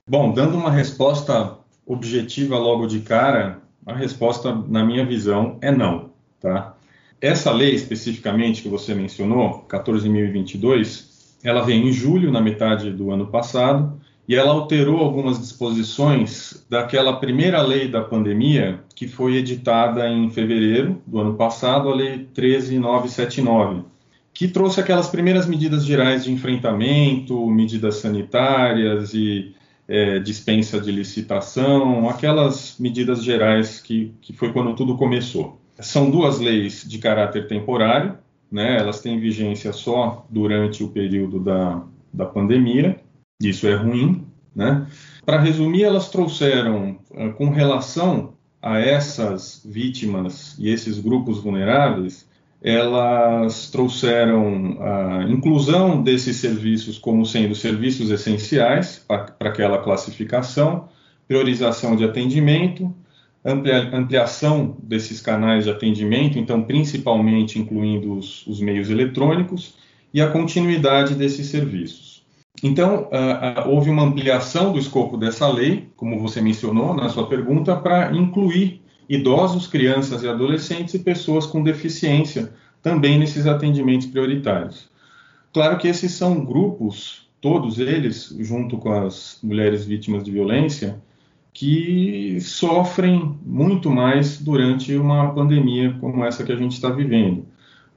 Bom, 0.08 0.34
dando 0.34 0.58
uma 0.58 0.72
resposta 0.72 1.58
objetiva 1.86 2.58
logo 2.58 2.88
de 2.88 3.00
cara, 3.02 3.62
a 3.86 3.94
resposta, 3.94 4.54
na 4.68 4.84
minha 4.84 5.06
visão, 5.06 5.58
é 5.62 5.72
não, 5.72 6.12
tá? 6.40 6.75
Essa 7.22 7.52
lei 7.52 7.74
especificamente 7.74 8.62
que 8.62 8.70
você 8.70 8.94
mencionou, 8.94 9.66
14.022, 9.70 11.06
ela 11.44 11.62
vem 11.62 11.88
em 11.88 11.92
julho, 11.92 12.32
na 12.32 12.42
metade 12.42 12.92
do 12.92 13.12
ano 13.12 13.28
passado, 13.28 14.00
e 14.28 14.36
ela 14.36 14.52
alterou 14.52 14.98
algumas 14.98 15.40
disposições 15.40 16.66
daquela 16.70 17.18
primeira 17.20 17.62
lei 17.62 17.88
da 17.88 18.02
pandemia 18.02 18.80
que 18.96 19.08
foi 19.08 19.36
editada 19.36 20.10
em 20.10 20.30
fevereiro 20.30 21.02
do 21.06 21.20
ano 21.20 21.36
passado, 21.36 21.90
a 21.90 21.96
Lei 21.96 22.28
13979, 22.34 23.84
que 24.34 24.48
trouxe 24.48 24.80
aquelas 24.80 25.08
primeiras 25.08 25.46
medidas 25.46 25.86
gerais 25.86 26.24
de 26.24 26.32
enfrentamento, 26.32 27.48
medidas 27.48 27.98
sanitárias 27.98 29.14
e 29.14 29.54
é, 29.88 30.18
dispensa 30.18 30.82
de 30.82 30.92
licitação, 30.92 32.10
aquelas 32.10 32.78
medidas 32.80 33.24
gerais 33.24 33.80
que, 33.80 34.14
que 34.22 34.34
foi 34.34 34.52
quando 34.52 34.76
tudo 34.76 34.98
começou. 34.98 35.62
São 35.80 36.10
duas 36.10 36.40
leis 36.40 36.84
de 36.88 36.98
caráter 37.00 37.48
temporário, 37.48 38.18
né? 38.52 38.78
elas 38.78 39.02
têm 39.02 39.20
vigência 39.20 39.74
só 39.74 40.26
durante 40.30 40.84
o 40.84 40.90
período 40.90 41.40
da, 41.40 41.84
da 42.14 42.26
pandemia, 42.26 43.00
isso 43.42 43.68
é 43.68 43.76
ruim. 43.76 44.26
Né? 44.56 44.88
Para 45.26 45.40
resumir, 45.40 45.84
elas 45.84 46.10
trouxeram, 46.10 46.98
ah, 47.14 47.30
com 47.30 47.50
relação 47.50 48.34
a 48.62 48.80
essas 48.80 49.62
vítimas 49.66 50.56
e 50.58 50.70
esses 50.70 51.00
grupos 51.00 51.40
vulneráveis, 51.40 52.28
elas 52.64 53.70
trouxeram 53.70 54.78
a 54.82 55.24
inclusão 55.30 56.02
desses 56.02 56.38
serviços 56.38 56.98
como 56.98 57.24
sendo 57.24 57.54
serviços 57.54 58.10
essenciais 58.10 58.98
para 59.08 59.36
aquela 59.42 59.78
classificação, 59.78 60.90
priorização 61.28 61.96
de 61.96 62.04
atendimento, 62.04 62.92
amplia, 63.46 63.96
ampliação 63.96 64.76
desses 64.82 65.22
canais 65.22 65.66
de 65.66 65.70
atendimento, 65.70 66.40
então 66.40 66.64
principalmente 66.64 67.60
incluindo 67.60 68.18
os, 68.18 68.46
os 68.48 68.60
meios 68.60 68.90
eletrônicos, 68.90 69.76
e 70.14 70.22
a 70.22 70.30
continuidade 70.30 71.14
desses 71.14 71.48
serviços. 71.48 72.26
Então, 72.64 73.10
uh, 73.12 73.68
uh, 73.68 73.70
houve 73.70 73.90
uma 73.90 74.04
ampliação 74.04 74.72
do 74.72 74.80
escopo 74.80 75.18
dessa 75.18 75.48
lei, 75.48 75.90
como 75.96 76.20
você 76.20 76.42
mencionou 76.42 76.94
na 76.94 77.10
sua 77.10 77.28
pergunta, 77.28 77.76
para 77.76 78.16
incluir 78.16 78.82
idosos, 79.10 79.68
crianças 79.68 80.24
e 80.24 80.28
adolescentes 80.28 80.94
e 80.94 81.00
pessoas 81.00 81.46
com 81.46 81.62
deficiência 81.62 82.54
também 82.82 83.20
nesses 83.20 83.46
atendimentos 83.46 84.08
prioritários. 84.08 84.90
Claro 85.54 85.78
que 85.78 85.88
esses 85.88 86.14
são 86.14 86.44
grupos, 86.44 87.28
todos 87.42 87.78
eles, 87.78 88.34
junto 88.40 88.78
com 88.78 88.92
as 88.92 89.38
mulheres 89.44 89.86
vítimas 89.86 90.24
de 90.24 90.32
violência, 90.32 91.02
que 91.56 92.38
sofrem 92.42 93.40
muito 93.46 93.90
mais 93.90 94.38
durante 94.38 94.94
uma 94.98 95.34
pandemia 95.34 95.96
como 96.02 96.26
essa 96.26 96.44
que 96.44 96.52
a 96.52 96.56
gente 96.58 96.74
está 96.74 96.90
vivendo. 96.90 97.46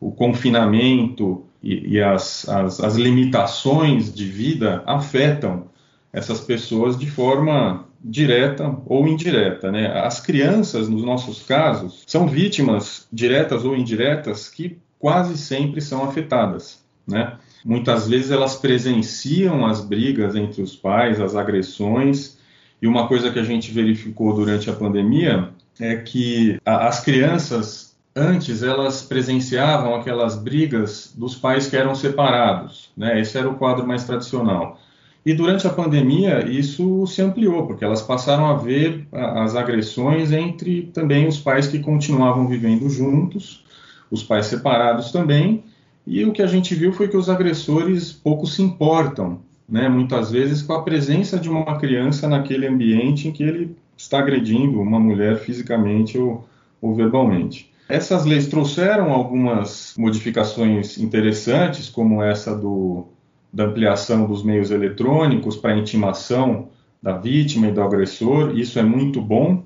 O 0.01 0.13
confinamento 0.13 1.45
e, 1.61 1.95
e 1.95 2.01
as, 2.01 2.49
as, 2.49 2.79
as, 2.79 2.95
limitações 2.95 4.15
de 4.15 4.27
vida 4.27 4.85
afetam 4.87 5.65
essas 6.13 6.41
pessoas 6.41 6.97
de 6.97 7.11
forma 7.11 7.85
direta 8.03 8.77
ou 8.87 9.09
indireta. 9.09 9.73
Né? 9.73 9.89
As 9.89 10.21
crianças, 10.21 10.89
nos 10.89 11.03
nossos 11.03 11.43
casos, 11.43 12.05
são 12.07 12.29
vítimas 12.29 13.09
diretas 13.13 13.65
ou 13.65 13.77
indiretas 13.77 14.49
que 14.49 14.79
quase 15.01 15.37
sempre 15.37 15.81
são 15.81 16.05
afetadas. 16.05 16.81
Né? 17.05 17.37
Muitas 17.65 18.09
vezes 18.09 18.31
elas 18.31 18.55
presenciam 18.55 19.67
as 19.67 19.81
brigas 19.81 20.37
entre 20.37 20.63
os 20.63 20.77
pais, 20.77 21.21
as 21.21 21.35
agressões, 21.35 22.38
e 22.81 22.87
uma 22.87 23.09
coisa 23.09 23.31
que 23.31 23.39
a 23.39 23.45
gente 23.45 23.73
verificou 23.73 24.35
durante 24.35 24.71
a 24.71 24.73
pandemia 24.73 25.51
é 25.81 25.97
que 25.97 26.61
a, 26.65 26.89
as 26.89 27.01
crianças 27.01 27.97
antes 28.15 28.63
elas 28.63 29.03
presenciavam 29.03 29.95
aquelas 29.95 30.37
brigas 30.37 31.13
dos 31.17 31.35
pais 31.35 31.69
que 31.69 31.77
eram 31.77 31.95
separados, 31.95 32.91
né? 32.97 33.21
Esse 33.21 33.39
era 33.39 33.49
o 33.49 33.55
quadro 33.55 33.87
mais 33.87 34.05
tradicional. 34.05 34.81
E 35.25 35.35
durante 35.35 35.67
a 35.67 35.71
pandemia 35.71 36.49
isso 36.49 37.07
se 37.07 37.21
ampliou, 37.21 37.67
porque 37.67 37.85
elas 37.85 38.03
passaram 38.03 38.47
a 38.47 38.55
ver 38.55 39.07
as 39.13 39.55
agressões 39.55 40.33
entre 40.33 40.83
também 40.95 41.27
os 41.27 41.39
pais 41.39 41.67
que 41.67 41.79
continuavam 41.79 42.49
vivendo 42.49 42.89
juntos, 42.89 43.65
os 44.11 44.23
pais 44.23 44.47
separados 44.47 45.13
também. 45.13 45.65
E 46.07 46.25
o 46.25 46.33
que 46.33 46.41
a 46.41 46.47
gente 46.47 46.75
viu 46.75 46.93
foi 46.93 47.09
que 47.09 47.17
os 47.17 47.29
agressores 47.29 48.13
pouco 48.13 48.47
se 48.47 48.63
importam 48.63 49.41
né, 49.69 49.89
muitas 49.89 50.31
vezes 50.31 50.63
com 50.63 50.73
a 50.73 50.83
presença 50.83 51.39
de 51.39 51.51
uma 51.51 51.79
criança 51.79 52.29
naquele 52.29 52.67
ambiente 52.67 53.29
em 53.29 53.33
que 53.33 53.43
ele 53.43 53.77
está 53.97 54.21
agredindo 54.21 54.81
uma 54.81 54.99
mulher 54.99 55.39
fisicamente 55.39 56.17
ou, 56.17 56.49
ou 56.81 56.95
verbalmente. 56.95 57.71
Essas 57.89 58.25
leis 58.25 58.47
trouxeram 58.47 59.13
algumas 59.13 59.95
modificações 59.99 60.99
interessantes, 60.99 61.89
como 61.89 62.23
essa 62.23 62.55
do, 62.55 63.07
da 63.53 63.65
ampliação 63.65 64.27
dos 64.27 64.43
meios 64.43 64.71
eletrônicos 64.71 65.57
para 65.57 65.77
intimação 65.77 66.69
da 67.03 67.17
vítima 67.17 67.69
e 67.69 67.73
do 67.73 67.83
agressor. 67.83 68.57
Isso 68.57 68.79
é 68.79 68.83
muito 68.83 69.21
bom. 69.21 69.65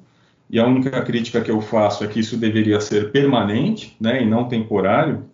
E 0.49 0.59
a 0.61 0.67
única 0.67 1.03
crítica 1.03 1.41
que 1.41 1.51
eu 1.51 1.61
faço 1.61 2.05
é 2.05 2.07
que 2.07 2.21
isso 2.21 2.37
deveria 2.37 2.81
ser 2.81 3.11
permanente, 3.11 3.97
né, 4.01 4.23
e 4.23 4.27
não 4.27 4.49
temporário, 4.49 5.25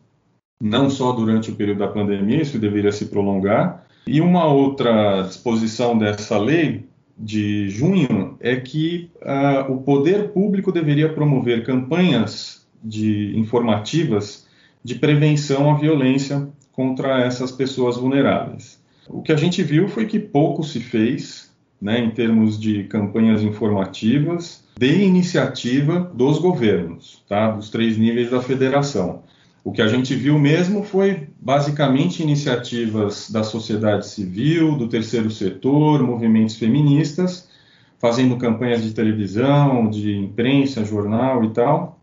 não 0.60 0.88
só 0.88 1.12
durante 1.12 1.50
o 1.50 1.54
período 1.54 1.78
da 1.78 1.88
pandemia, 1.88 2.42
isso 2.42 2.58
deveria 2.58 2.92
se 2.92 3.06
prolongar. 3.06 3.84
E 4.10 4.22
uma 4.22 4.46
outra 4.46 5.20
disposição 5.20 5.98
dessa 5.98 6.38
lei 6.38 6.86
de 7.18 7.68
junho 7.68 8.38
é 8.40 8.56
que 8.56 9.10
uh, 9.16 9.70
o 9.70 9.82
poder 9.82 10.30
público 10.30 10.72
deveria 10.72 11.12
promover 11.12 11.62
campanhas 11.62 12.66
de 12.82 13.36
informativas 13.36 14.46
de 14.82 14.94
prevenção 14.94 15.70
à 15.70 15.74
violência 15.74 16.48
contra 16.72 17.20
essas 17.20 17.52
pessoas 17.52 17.98
vulneráveis. 17.98 18.82
O 19.06 19.20
que 19.20 19.30
a 19.30 19.36
gente 19.36 19.62
viu 19.62 19.88
foi 19.88 20.06
que 20.06 20.18
pouco 20.18 20.62
se 20.62 20.80
fez, 20.80 21.50
né, 21.78 21.98
em 21.98 22.10
termos 22.10 22.58
de 22.58 22.84
campanhas 22.84 23.42
informativas, 23.42 24.64
de 24.78 25.02
iniciativa 25.02 26.10
dos 26.14 26.38
governos, 26.38 27.22
tá, 27.28 27.50
dos 27.50 27.68
três 27.68 27.98
níveis 27.98 28.30
da 28.30 28.40
federação. 28.40 29.22
O 29.68 29.70
que 29.70 29.82
a 29.82 29.86
gente 29.86 30.14
viu 30.14 30.38
mesmo 30.38 30.82
foi 30.82 31.28
basicamente 31.38 32.22
iniciativas 32.22 33.30
da 33.30 33.42
sociedade 33.42 34.06
civil, 34.06 34.78
do 34.78 34.88
terceiro 34.88 35.30
setor, 35.30 36.02
movimentos 36.02 36.56
feministas, 36.56 37.50
fazendo 37.98 38.38
campanhas 38.38 38.82
de 38.82 38.94
televisão, 38.94 39.90
de 39.90 40.16
imprensa, 40.16 40.86
jornal 40.86 41.44
e 41.44 41.50
tal. 41.50 42.00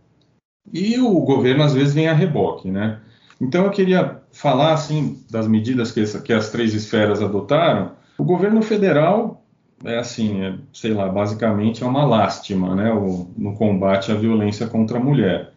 E 0.72 1.00
o 1.00 1.20
governo 1.22 1.64
às 1.64 1.74
vezes 1.74 1.96
vem 1.96 2.08
a 2.08 2.14
reboque, 2.14 2.70
né? 2.70 3.00
Então 3.42 3.66
eu 3.66 3.72
queria 3.72 4.22
falar 4.32 4.74
assim 4.74 5.24
das 5.28 5.48
medidas 5.48 5.92
que, 5.92 6.02
essa, 6.02 6.22
que 6.22 6.32
as 6.32 6.52
três 6.52 6.72
esferas 6.72 7.20
adotaram. 7.20 7.94
O 8.16 8.24
governo 8.24 8.62
federal 8.62 9.44
é 9.84 9.98
assim, 9.98 10.40
é, 10.44 10.54
sei 10.72 10.94
lá, 10.94 11.10
basicamente 11.10 11.84
é 11.84 11.88
uma 11.88 12.06
lástima, 12.06 12.76
né, 12.76 12.94
o, 12.94 13.28
no 13.36 13.56
combate 13.56 14.12
à 14.12 14.16
violência 14.16 14.68
contra 14.68 15.00
a 15.00 15.04
mulher 15.04 15.55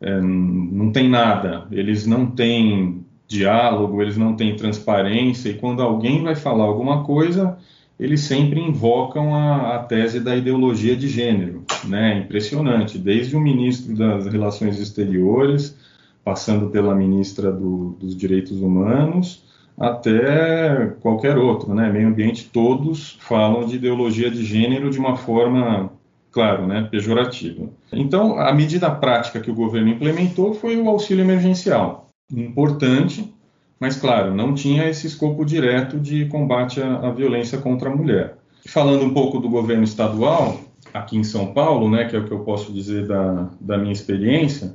é, 0.00 0.20
não 0.20 0.92
tem 0.92 1.08
nada, 1.08 1.66
eles 1.70 2.06
não 2.06 2.26
têm 2.26 3.04
diálogo, 3.26 4.00
eles 4.00 4.16
não 4.16 4.34
têm 4.34 4.56
transparência, 4.56 5.50
e 5.50 5.54
quando 5.54 5.82
alguém 5.82 6.22
vai 6.22 6.34
falar 6.34 6.64
alguma 6.64 7.04
coisa, 7.04 7.58
eles 7.98 8.20
sempre 8.20 8.60
invocam 8.60 9.34
a, 9.34 9.74
a 9.76 9.78
tese 9.80 10.20
da 10.20 10.34
ideologia 10.36 10.96
de 10.96 11.08
gênero, 11.08 11.64
né? 11.84 12.18
Impressionante, 12.20 12.96
desde 12.96 13.36
o 13.36 13.40
ministro 13.40 13.94
das 13.94 14.26
Relações 14.26 14.78
Exteriores, 14.80 15.76
passando 16.24 16.70
pela 16.70 16.94
ministra 16.94 17.50
do, 17.50 17.96
dos 17.98 18.16
Direitos 18.16 18.60
Humanos, 18.60 19.42
até 19.76 20.92
qualquer 21.00 21.36
outro, 21.36 21.74
né? 21.74 21.90
Meio 21.90 22.08
ambiente, 22.08 22.48
todos 22.52 23.16
falam 23.20 23.66
de 23.66 23.76
ideologia 23.76 24.30
de 24.30 24.44
gênero 24.44 24.90
de 24.90 24.98
uma 24.98 25.16
forma, 25.16 25.90
claro, 26.30 26.66
né, 26.66 26.86
pejorativa. 26.90 27.68
Então, 27.92 28.38
a 28.38 28.52
medida 28.52 28.90
prática 28.90 29.40
que 29.40 29.50
o 29.50 29.54
governo 29.54 29.88
implementou 29.88 30.54
foi 30.54 30.76
o 30.76 30.88
auxílio 30.88 31.24
emergencial, 31.24 32.08
importante, 32.30 33.32
mas 33.80 33.96
claro, 33.96 34.34
não 34.34 34.54
tinha 34.54 34.88
esse 34.88 35.06
escopo 35.06 35.44
direto 35.44 35.98
de 35.98 36.26
combate 36.26 36.80
à, 36.80 37.08
à 37.08 37.10
violência 37.10 37.58
contra 37.58 37.90
a 37.90 37.96
mulher. 37.96 38.36
Falando 38.66 39.04
um 39.04 39.14
pouco 39.14 39.38
do 39.38 39.48
governo 39.48 39.84
estadual, 39.84 40.60
aqui 40.92 41.16
em 41.16 41.24
São 41.24 41.52
Paulo, 41.52 41.90
né, 41.90 42.04
que 42.04 42.16
é 42.16 42.18
o 42.18 42.24
que 42.24 42.32
eu 42.32 42.40
posso 42.40 42.72
dizer 42.72 43.06
da, 43.06 43.48
da 43.60 43.78
minha 43.78 43.92
experiência, 43.92 44.74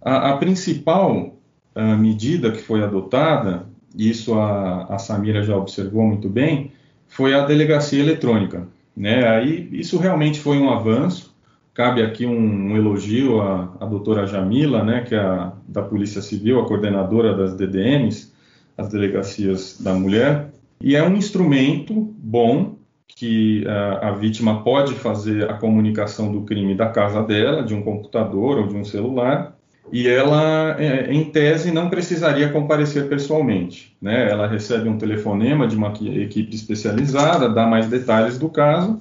a, 0.00 0.30
a 0.30 0.36
principal 0.36 1.34
a 1.74 1.96
medida 1.96 2.52
que 2.52 2.62
foi 2.62 2.82
adotada, 2.82 3.66
e 3.96 4.08
isso 4.08 4.34
a, 4.34 4.84
a 4.84 4.98
Samira 4.98 5.42
já 5.42 5.56
observou 5.56 6.04
muito 6.04 6.28
bem, 6.28 6.70
foi 7.08 7.34
a 7.34 7.44
delegacia 7.44 8.00
eletrônica. 8.00 8.68
Né? 8.96 9.26
Aí 9.28 9.68
isso 9.72 9.98
realmente 9.98 10.40
foi 10.40 10.58
um 10.58 10.70
avanço. 10.70 11.34
Cabe 11.72 12.02
aqui 12.02 12.24
um, 12.24 12.72
um 12.72 12.76
elogio 12.76 13.40
à, 13.40 13.76
à 13.80 13.86
doutora 13.86 14.26
Jamila, 14.26 14.84
né, 14.84 15.00
que 15.00 15.14
é 15.14 15.18
a, 15.18 15.52
da 15.66 15.82
Polícia 15.82 16.22
Civil, 16.22 16.60
a 16.60 16.66
coordenadora 16.68 17.36
das 17.36 17.54
DDMs, 17.56 18.32
as 18.78 18.88
delegacias 18.90 19.80
da 19.80 19.92
mulher, 19.92 20.52
e 20.80 20.94
é 20.94 21.02
um 21.02 21.16
instrumento 21.16 21.94
bom 22.18 22.76
que 23.08 23.66
a, 23.66 24.08
a 24.08 24.10
vítima 24.12 24.62
pode 24.62 24.94
fazer 24.94 25.50
a 25.50 25.54
comunicação 25.54 26.30
do 26.30 26.42
crime 26.42 26.74
da 26.74 26.88
casa 26.88 27.22
dela, 27.22 27.62
de 27.62 27.74
um 27.74 27.82
computador 27.82 28.58
ou 28.58 28.66
de 28.66 28.76
um 28.76 28.84
celular, 28.84 29.53
e 29.92 30.08
ela, 30.08 30.76
é, 30.78 31.12
em 31.12 31.24
tese, 31.24 31.70
não 31.70 31.90
precisaria 31.90 32.48
comparecer 32.48 33.08
pessoalmente. 33.08 33.94
Né? 34.00 34.30
Ela 34.30 34.46
recebe 34.46 34.88
um 34.88 34.98
telefonema 34.98 35.66
de 35.66 35.76
uma 35.76 35.92
equipe 35.92 36.54
especializada, 36.54 37.48
dá 37.48 37.66
mais 37.66 37.88
detalhes 37.88 38.38
do 38.38 38.48
caso, 38.48 39.00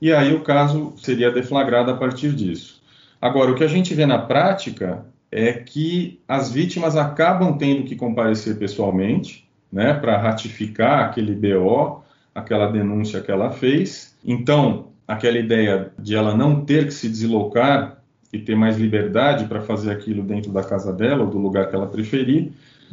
e 0.00 0.12
aí 0.12 0.34
o 0.34 0.40
caso 0.40 0.92
seria 0.96 1.30
deflagrado 1.30 1.90
a 1.90 1.96
partir 1.96 2.32
disso. 2.32 2.82
Agora, 3.20 3.52
o 3.52 3.54
que 3.54 3.64
a 3.64 3.68
gente 3.68 3.94
vê 3.94 4.04
na 4.04 4.18
prática 4.18 5.04
é 5.30 5.52
que 5.52 6.20
as 6.28 6.52
vítimas 6.52 6.96
acabam 6.96 7.56
tendo 7.56 7.84
que 7.84 7.96
comparecer 7.96 8.56
pessoalmente, 8.56 9.48
né, 9.72 9.94
para 9.94 10.16
ratificar 10.16 11.06
aquele 11.06 11.34
BO, 11.34 12.02
aquela 12.34 12.68
denúncia 12.68 13.20
que 13.20 13.30
ela 13.30 13.50
fez. 13.50 14.16
Então, 14.24 14.88
aquela 15.06 15.38
ideia 15.38 15.90
de 15.98 16.14
ela 16.14 16.36
não 16.36 16.64
ter 16.64 16.86
que 16.86 16.94
se 16.94 17.08
deslocar 17.08 18.03
e 18.34 18.40
ter 18.40 18.54
mais 18.54 18.76
liberdade 18.76 19.46
para 19.46 19.60
fazer 19.60 19.90
aquilo 19.90 20.22
dentro 20.22 20.50
da 20.50 20.62
casa 20.62 20.92
dela 20.92 21.24
ou 21.24 21.30
do 21.30 21.38
lugar 21.38 21.68
que 21.68 21.76
ela 21.76 21.86
preferir, 21.86 22.52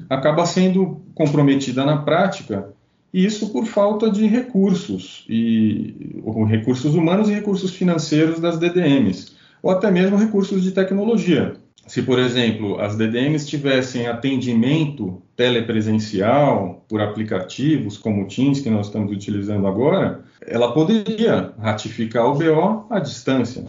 acaba 0.09 0.45
sendo 0.45 1.01
comprometida 1.13 1.85
na 1.85 1.97
prática, 1.97 2.69
e 3.13 3.25
isso 3.25 3.51
por 3.51 3.65
falta 3.65 4.09
de 4.09 4.25
recursos, 4.25 5.25
e 5.27 6.13
recursos 6.47 6.95
humanos 6.95 7.29
e 7.29 7.33
recursos 7.33 7.71
financeiros 7.71 8.39
das 8.39 8.57
DDMs, 8.57 9.33
ou 9.61 9.71
até 9.71 9.91
mesmo 9.91 10.17
recursos 10.17 10.63
de 10.63 10.71
tecnologia 10.71 11.55
se, 11.87 12.01
por 12.03 12.19
exemplo, 12.19 12.79
as 12.79 12.95
DDMs 12.95 13.47
tivessem 13.47 14.07
atendimento 14.07 15.21
telepresencial 15.35 16.85
por 16.87 17.01
aplicativos 17.01 17.97
como 17.97 18.23
o 18.23 18.27
Teams, 18.27 18.61
que 18.61 18.69
nós 18.69 18.87
estamos 18.87 19.11
utilizando 19.11 19.67
agora, 19.67 20.23
ela 20.45 20.73
poderia 20.73 21.53
ratificar 21.59 22.25
o 22.25 22.35
BO 22.35 22.85
à 22.89 22.99
distância. 22.99 23.65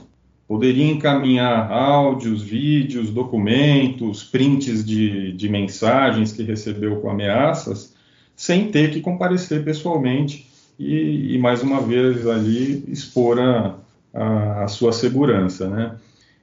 Poderia 0.46 0.90
encaminhar 0.90 1.70
áudios, 1.70 2.42
vídeos, 2.42 3.10
documentos, 3.10 4.24
prints 4.24 4.84
de, 4.84 5.32
de 5.32 5.48
mensagens 5.48 6.32
que 6.32 6.42
recebeu 6.42 7.00
com 7.00 7.10
ameaças, 7.10 7.94
sem 8.36 8.70
ter 8.70 8.90
que 8.90 9.00
comparecer 9.00 9.64
pessoalmente 9.64 10.50
e, 10.78 11.34
e 11.34 11.38
mais 11.38 11.62
uma 11.62 11.80
vez 11.80 12.26
ali 12.26 12.84
expor 12.88 13.38
a, 13.38 13.76
a, 14.12 14.64
a 14.64 14.68
sua 14.68 14.92
segurança, 14.92 15.68
né? 15.68 15.96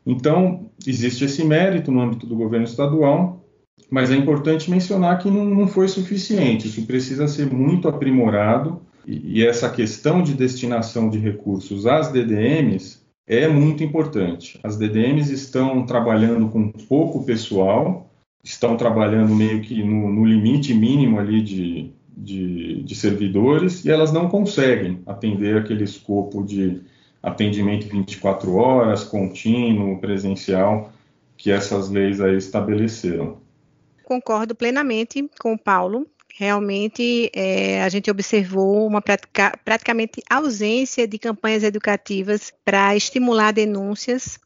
Então, 0.05 0.69
existe 0.87 1.25
esse 1.25 1.43
mérito 1.43 1.91
no 1.91 2.01
âmbito 2.01 2.25
do 2.25 2.35
governo 2.35 2.65
estadual, 2.65 3.45
mas 3.91 4.11
é 4.11 4.15
importante 4.15 4.71
mencionar 4.71 5.19
que 5.19 5.29
não, 5.29 5.45
não 5.45 5.67
foi 5.67 5.87
suficiente, 5.87 6.67
isso 6.67 6.85
precisa 6.85 7.27
ser 7.27 7.51
muito 7.51 7.87
aprimorado, 7.87 8.81
e, 9.05 9.39
e 9.39 9.45
essa 9.45 9.69
questão 9.69 10.23
de 10.23 10.33
destinação 10.33 11.09
de 11.09 11.19
recursos 11.19 11.85
às 11.85 12.11
DDMs 12.11 12.98
é 13.29 13.47
muito 13.47 13.83
importante. 13.83 14.59
As 14.63 14.75
DDMs 14.75 15.31
estão 15.31 15.85
trabalhando 15.85 16.49
com 16.49 16.71
pouco 16.71 17.23
pessoal, 17.23 18.09
estão 18.43 18.75
trabalhando 18.75 19.35
meio 19.35 19.61
que 19.61 19.83
no, 19.83 20.11
no 20.11 20.25
limite 20.25 20.73
mínimo 20.73 21.19
ali 21.19 21.39
de, 21.39 21.91
de, 22.17 22.81
de, 22.81 22.95
servidores 22.95 23.85
e 23.85 23.91
elas 23.91 24.11
não 24.11 24.27
conseguem 24.27 25.03
atender 25.05 25.57
aquele 25.57 25.83
escopo 25.83 26.43
de 26.43 26.81
atendimento 27.21 27.87
24 27.87 28.55
horas, 28.55 29.03
contínuo, 29.03 29.99
presencial, 29.99 30.91
que 31.37 31.51
essas 31.51 31.89
leis 31.89 32.19
aí 32.19 32.35
estabeleceram. 32.35 33.37
Concordo 34.03 34.55
plenamente 34.55 35.29
com 35.39 35.53
o 35.53 35.57
Paulo. 35.57 36.07
Realmente, 36.39 37.29
é, 37.35 37.83
a 37.83 37.89
gente 37.89 38.09
observou 38.09 38.87
uma 38.87 39.01
pratica, 39.01 39.59
praticamente 39.65 40.23
ausência 40.29 41.05
de 41.05 41.19
campanhas 41.19 41.63
educativas 41.63 42.53
para 42.63 42.95
estimular 42.95 43.51
denúncias. 43.51 44.39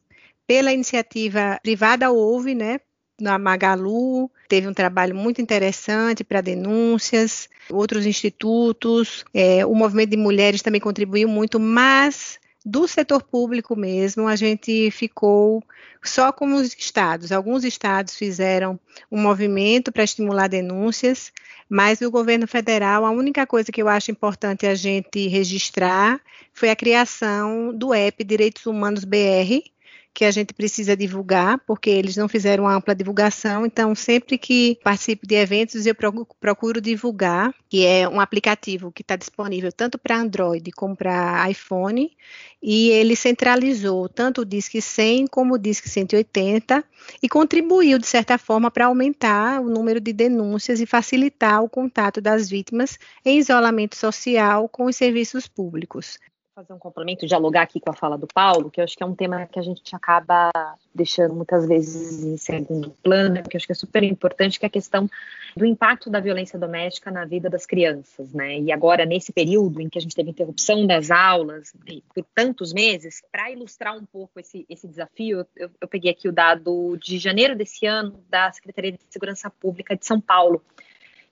Pela 0.44 0.72
iniciativa 0.72 1.56
privada 1.62 2.10
houve, 2.10 2.52
né, 2.52 2.80
na 3.20 3.38
Magalu, 3.38 4.28
teve 4.48 4.66
um 4.66 4.74
trabalho 4.74 5.14
muito 5.14 5.40
interessante 5.40 6.24
para 6.24 6.40
denúncias, 6.40 7.48
outros 7.70 8.06
institutos, 8.06 9.24
é, 9.32 9.64
o 9.64 9.72
movimento 9.72 10.10
de 10.10 10.16
mulheres 10.16 10.62
também 10.62 10.80
contribuiu 10.80 11.28
muito, 11.28 11.60
mas 11.60 12.40
do 12.64 12.88
setor 12.88 13.22
público 13.22 13.76
mesmo, 13.76 14.26
a 14.26 14.36
gente 14.36 14.90
ficou 14.90 15.62
só 16.02 16.32
com 16.32 16.54
os 16.54 16.74
estados. 16.74 17.30
Alguns 17.30 17.62
estados 17.64 18.16
fizeram 18.16 18.80
um 19.10 19.20
movimento 19.20 19.92
para 19.92 20.04
estimular 20.04 20.48
denúncias, 20.48 21.30
mas 21.68 22.00
o 22.00 22.10
governo 22.10 22.46
federal, 22.46 23.04
a 23.04 23.10
única 23.10 23.46
coisa 23.46 23.70
que 23.70 23.82
eu 23.82 23.88
acho 23.88 24.10
importante 24.10 24.66
a 24.66 24.74
gente 24.74 25.28
registrar 25.28 26.20
foi 26.52 26.70
a 26.70 26.76
criação 26.76 27.74
do 27.74 27.92
app 27.92 28.22
Direitos 28.24 28.64
Humanos 28.64 29.04
BR, 29.04 29.70
que 30.14 30.24
a 30.24 30.30
gente 30.30 30.54
precisa 30.54 30.96
divulgar, 30.96 31.58
porque 31.66 31.90
eles 31.90 32.16
não 32.16 32.28
fizeram 32.28 32.68
ampla 32.68 32.94
divulgação. 32.94 33.66
Então, 33.66 33.92
sempre 33.96 34.38
que 34.38 34.78
participo 34.84 35.26
de 35.26 35.34
eventos, 35.34 35.84
eu 35.86 35.94
procuro 36.40 36.80
divulgar, 36.80 37.52
que 37.68 37.84
é 37.84 38.08
um 38.08 38.20
aplicativo 38.20 38.92
que 38.92 39.02
está 39.02 39.16
disponível 39.16 39.72
tanto 39.72 39.98
para 39.98 40.16
Android 40.16 40.70
como 40.70 40.94
para 40.94 41.50
iPhone, 41.50 42.16
e 42.62 42.90
ele 42.90 43.16
centralizou 43.16 44.08
tanto 44.08 44.42
o 44.42 44.44
Disque 44.44 44.80
100 44.80 45.26
como 45.26 45.54
o 45.54 45.58
Disque 45.58 45.88
180 45.88 46.84
e 47.20 47.28
contribuiu, 47.28 47.98
de 47.98 48.06
certa 48.06 48.38
forma, 48.38 48.70
para 48.70 48.86
aumentar 48.86 49.60
o 49.60 49.68
número 49.68 50.00
de 50.00 50.12
denúncias 50.12 50.80
e 50.80 50.86
facilitar 50.86 51.62
o 51.62 51.68
contato 51.68 52.20
das 52.20 52.48
vítimas 52.48 52.98
em 53.24 53.38
isolamento 53.38 53.96
social 53.96 54.68
com 54.68 54.84
os 54.84 54.94
serviços 54.94 55.48
públicos 55.48 56.18
fazer 56.54 56.72
um 56.72 56.78
complemento, 56.78 57.26
dialogar 57.26 57.62
aqui 57.62 57.80
com 57.80 57.90
a 57.90 57.94
fala 57.94 58.16
do 58.16 58.28
Paulo, 58.28 58.70
que 58.70 58.80
eu 58.80 58.84
acho 58.84 58.96
que 58.96 59.02
é 59.02 59.06
um 59.06 59.14
tema 59.14 59.44
que 59.44 59.58
a 59.58 59.62
gente 59.62 59.82
acaba 59.92 60.52
deixando 60.94 61.34
muitas 61.34 61.66
vezes 61.66 62.22
em 62.22 62.36
segundo 62.36 62.90
plano, 63.02 63.42
que 63.42 63.56
eu 63.56 63.58
acho 63.58 63.66
que 63.66 63.72
é 63.72 63.74
super 63.74 64.04
importante, 64.04 64.60
que 64.60 64.64
é 64.64 64.68
a 64.68 64.70
questão 64.70 65.10
do 65.56 65.66
impacto 65.66 66.08
da 66.08 66.20
violência 66.20 66.56
doméstica 66.56 67.10
na 67.10 67.24
vida 67.24 67.50
das 67.50 67.66
crianças, 67.66 68.32
né? 68.32 68.60
E 68.60 68.70
agora, 68.70 69.04
nesse 69.04 69.32
período 69.32 69.80
em 69.80 69.88
que 69.88 69.98
a 69.98 70.00
gente 70.00 70.14
teve 70.14 70.30
interrupção 70.30 70.86
das 70.86 71.10
aulas 71.10 71.74
por 72.14 72.24
tantos 72.32 72.72
meses, 72.72 73.20
para 73.32 73.50
ilustrar 73.50 73.96
um 73.96 74.04
pouco 74.04 74.38
esse, 74.38 74.64
esse 74.70 74.86
desafio, 74.86 75.44
eu, 75.56 75.70
eu 75.80 75.88
peguei 75.88 76.12
aqui 76.12 76.28
o 76.28 76.32
dado 76.32 76.96
de 76.98 77.18
janeiro 77.18 77.56
desse 77.56 77.84
ano 77.84 78.22
da 78.30 78.52
Secretaria 78.52 78.92
de 78.92 79.00
Segurança 79.10 79.50
Pública 79.50 79.96
de 79.96 80.06
São 80.06 80.20
Paulo, 80.20 80.62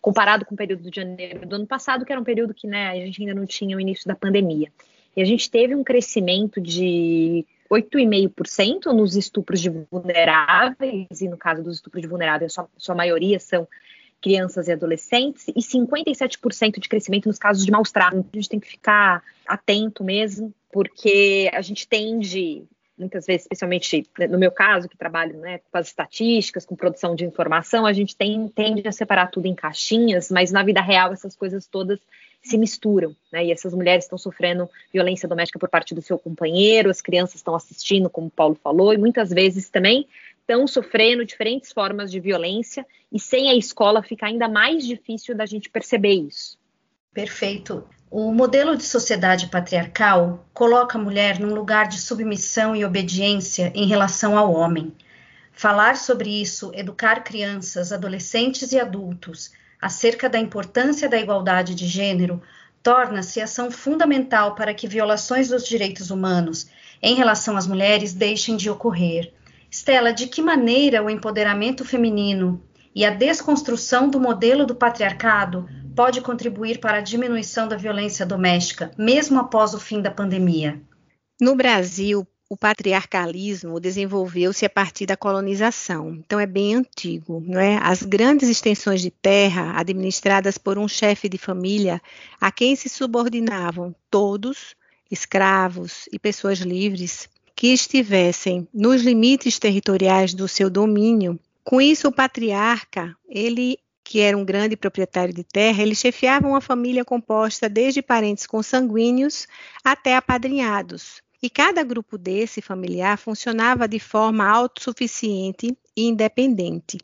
comparado 0.00 0.44
com 0.44 0.54
o 0.54 0.58
período 0.58 0.90
de 0.90 0.96
janeiro 1.00 1.46
do 1.46 1.54
ano 1.54 1.66
passado, 1.66 2.04
que 2.04 2.10
era 2.10 2.20
um 2.20 2.24
período 2.24 2.52
que 2.52 2.66
né, 2.66 2.88
a 2.88 2.96
gente 2.96 3.22
ainda 3.22 3.34
não 3.34 3.46
tinha 3.46 3.76
o 3.76 3.80
início 3.80 4.08
da 4.08 4.16
pandemia. 4.16 4.68
E 5.16 5.22
a 5.22 5.24
gente 5.24 5.50
teve 5.50 5.74
um 5.74 5.84
crescimento 5.84 6.60
de 6.60 7.44
8,5% 7.70 8.92
nos 8.92 9.16
estupros 9.16 9.60
de 9.60 9.70
vulneráveis, 9.90 11.20
e 11.20 11.28
no 11.28 11.36
caso 11.36 11.62
dos 11.62 11.76
estupros 11.76 12.02
de 12.02 12.08
vulneráveis, 12.08 12.52
sua, 12.52 12.68
sua 12.76 12.94
maioria 12.94 13.38
são 13.38 13.66
crianças 14.20 14.68
e 14.68 14.72
adolescentes, 14.72 15.48
e 15.48 15.60
57% 15.60 16.78
de 16.78 16.88
crescimento 16.88 17.26
nos 17.26 17.38
casos 17.38 17.64
de 17.64 17.72
maus 17.72 17.90
tratos. 17.90 18.20
A 18.20 18.36
gente 18.36 18.48
tem 18.48 18.60
que 18.60 18.68
ficar 18.68 19.22
atento 19.46 20.04
mesmo, 20.04 20.54
porque 20.70 21.50
a 21.52 21.60
gente 21.60 21.88
tende, 21.88 22.62
muitas 22.96 23.26
vezes, 23.26 23.42
especialmente 23.42 24.06
no 24.30 24.38
meu 24.38 24.52
caso, 24.52 24.88
que 24.88 24.96
trabalho 24.96 25.38
né, 25.38 25.58
com 25.58 25.76
as 25.76 25.88
estatísticas, 25.88 26.64
com 26.64 26.76
produção 26.76 27.16
de 27.16 27.24
informação, 27.24 27.84
a 27.84 27.92
gente 27.92 28.14
tem, 28.14 28.48
tende 28.48 28.86
a 28.86 28.92
separar 28.92 29.26
tudo 29.26 29.46
em 29.46 29.54
caixinhas, 29.54 30.30
mas 30.30 30.52
na 30.52 30.62
vida 30.62 30.80
real 30.80 31.12
essas 31.12 31.34
coisas 31.34 31.66
todas 31.66 31.98
se 32.42 32.58
misturam, 32.58 33.14
né? 33.32 33.46
E 33.46 33.52
essas 33.52 33.72
mulheres 33.72 34.04
estão 34.04 34.18
sofrendo 34.18 34.68
violência 34.92 35.28
doméstica 35.28 35.58
por 35.58 35.68
parte 35.68 35.94
do 35.94 36.02
seu 36.02 36.18
companheiro, 36.18 36.90
as 36.90 37.00
crianças 37.00 37.36
estão 37.36 37.54
assistindo, 37.54 38.10
como 38.10 38.26
o 38.26 38.30
Paulo 38.30 38.58
falou, 38.62 38.92
e 38.92 38.98
muitas 38.98 39.30
vezes 39.30 39.70
também 39.70 40.06
estão 40.40 40.66
sofrendo 40.66 41.24
diferentes 41.24 41.72
formas 41.72 42.10
de 42.10 42.18
violência, 42.18 42.84
e 43.12 43.20
sem 43.20 43.48
a 43.48 43.54
escola 43.54 44.02
fica 44.02 44.26
ainda 44.26 44.48
mais 44.48 44.84
difícil 44.84 45.36
da 45.36 45.46
gente 45.46 45.70
perceber 45.70 46.14
isso. 46.14 46.58
Perfeito. 47.14 47.84
O 48.10 48.32
modelo 48.32 48.76
de 48.76 48.82
sociedade 48.82 49.46
patriarcal 49.46 50.46
coloca 50.52 50.98
a 50.98 51.00
mulher 51.00 51.38
num 51.38 51.54
lugar 51.54 51.88
de 51.88 51.98
submissão 51.98 52.74
e 52.74 52.84
obediência 52.84 53.72
em 53.74 53.86
relação 53.86 54.36
ao 54.36 54.52
homem. 54.52 54.92
Falar 55.52 55.96
sobre 55.96 56.28
isso, 56.28 56.72
educar 56.74 57.22
crianças, 57.22 57.92
adolescentes 57.92 58.72
e 58.72 58.80
adultos 58.80 59.52
acerca 59.82 60.28
da 60.28 60.38
importância 60.38 61.08
da 61.08 61.18
igualdade 61.18 61.74
de 61.74 61.88
gênero 61.88 62.40
torna-se 62.82 63.40
ação 63.40 63.68
fundamental 63.68 64.54
para 64.54 64.72
que 64.72 64.86
violações 64.86 65.48
dos 65.48 65.66
direitos 65.66 66.10
humanos 66.10 66.68
em 67.02 67.16
relação 67.16 67.56
às 67.56 67.66
mulheres 67.66 68.14
deixem 68.14 68.56
de 68.56 68.70
ocorrer. 68.70 69.34
Stella, 69.68 70.12
de 70.12 70.28
que 70.28 70.40
maneira 70.40 71.02
o 71.02 71.10
empoderamento 71.10 71.84
feminino 71.84 72.62
e 72.94 73.04
a 73.04 73.10
desconstrução 73.10 74.08
do 74.08 74.20
modelo 74.20 74.64
do 74.64 74.74
patriarcado 74.74 75.68
pode 75.96 76.20
contribuir 76.20 76.78
para 76.78 76.98
a 76.98 77.02
diminuição 77.02 77.66
da 77.66 77.76
violência 77.76 78.24
doméstica, 78.24 78.90
mesmo 78.96 79.40
após 79.40 79.74
o 79.74 79.80
fim 79.80 80.00
da 80.00 80.10
pandemia? 80.10 80.80
No 81.40 81.56
Brasil, 81.56 82.26
o 82.52 82.56
patriarcalismo 82.56 83.80
desenvolveu-se 83.80 84.66
a 84.66 84.68
partir 84.68 85.06
da 85.06 85.16
colonização, 85.16 86.16
então 86.16 86.38
é 86.38 86.44
bem 86.44 86.74
antigo, 86.74 87.42
não 87.46 87.58
é? 87.58 87.78
As 87.82 88.02
grandes 88.02 88.46
extensões 88.46 89.00
de 89.00 89.10
terra 89.10 89.72
administradas 89.74 90.58
por 90.58 90.76
um 90.76 90.86
chefe 90.86 91.30
de 91.30 91.38
família 91.38 91.98
a 92.38 92.52
quem 92.52 92.76
se 92.76 92.90
subordinavam 92.90 93.94
todos, 94.10 94.76
escravos 95.10 96.06
e 96.12 96.18
pessoas 96.18 96.58
livres, 96.58 97.26
que 97.56 97.68
estivessem 97.68 98.68
nos 98.70 99.00
limites 99.00 99.58
territoriais 99.58 100.34
do 100.34 100.46
seu 100.46 100.68
domínio. 100.68 101.40
Com 101.64 101.80
isso, 101.80 102.08
o 102.08 102.12
patriarca, 102.12 103.16
ele 103.30 103.78
que 104.04 104.20
era 104.20 104.36
um 104.36 104.44
grande 104.44 104.76
proprietário 104.76 105.32
de 105.32 105.42
terra, 105.42 105.82
ele 105.82 105.94
chefiava 105.94 106.46
uma 106.46 106.60
família 106.60 107.02
composta 107.02 107.66
desde 107.66 108.02
parentes 108.02 108.46
consanguíneos 108.46 109.46
até 109.82 110.16
apadrinhados 110.16 111.22
e 111.42 111.50
cada 111.50 111.82
grupo 111.82 112.16
desse 112.16 112.62
familiar 112.62 113.18
funcionava 113.18 113.88
de 113.88 113.98
forma 113.98 114.46
autossuficiente 114.46 115.76
e 115.96 116.06
independente. 116.06 116.98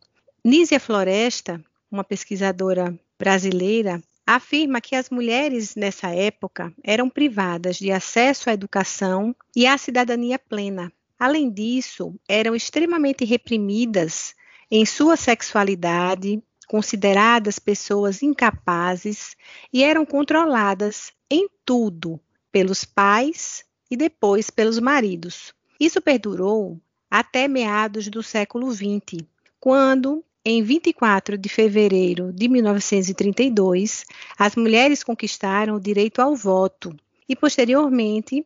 Nízia 0.45 0.79
Floresta, 0.79 1.63
uma 1.91 2.05
pesquisadora 2.05 2.99
brasileira, 3.19 4.01
afirma 4.25 4.81
que 4.81 4.95
as 4.95 5.11
mulheres 5.11 5.75
nessa 5.75 6.11
época 6.11 6.73
eram 6.85 7.11
privadas 7.11 7.77
de 7.77 7.91
acesso 7.91 8.49
à 8.49 8.53
educação 8.53 9.35
e 9.57 9.67
à 9.67 9.77
cidadania 9.77 10.39
plena. 10.39 10.93
Além 11.19 11.51
disso, 11.51 12.15
eram 12.29 12.55
extremamente 12.55 13.25
reprimidas 13.25 14.35
em 14.71 14.87
sua 14.87 15.17
sexualidade, 15.17 16.41
consideradas 16.69 17.59
pessoas 17.59 18.23
incapazes 18.23 19.35
e 19.73 19.83
eram 19.83 20.07
controladas 20.07 21.11
em 21.31 21.49
tudo 21.65 22.21
pelos 22.53 22.85
pais, 22.85 23.65
e 23.91 23.97
depois 23.97 24.51
pelos 24.51 24.79
maridos. 24.79 25.55
Isso 25.79 26.01
perdurou 26.01 26.81
até 27.11 27.49
meados 27.49 28.09
do 28.09 28.23
século 28.23 28.71
XX, 28.73 29.25
quando, 29.59 30.25
em 30.45 30.63
24 30.63 31.39
de 31.39 31.49
fevereiro 31.49 32.33
de 32.33 32.49
1932, 32.49 34.05
as 34.39 34.57
mulheres 34.57 35.03
conquistaram 35.03 35.77
o 35.77 35.81
direito 35.81 36.21
ao 36.21 36.35
voto 36.35 36.95
e, 37.29 37.35
posteriormente, 37.35 38.45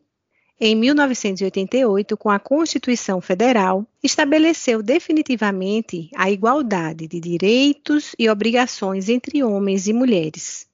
em 0.59 0.75
1988, 0.75 2.15
com 2.15 2.29
a 2.29 2.39
Constituição 2.39 3.19
Federal, 3.19 3.85
estabeleceu 4.01 4.81
definitivamente 4.81 6.09
a 6.15 6.31
igualdade 6.31 7.07
de 7.07 7.19
direitos 7.19 8.15
e 8.17 8.29
obrigações 8.29 9.09
entre 9.09 9.43
homens 9.43 9.87
e 9.87 9.93
mulheres. 9.93 10.67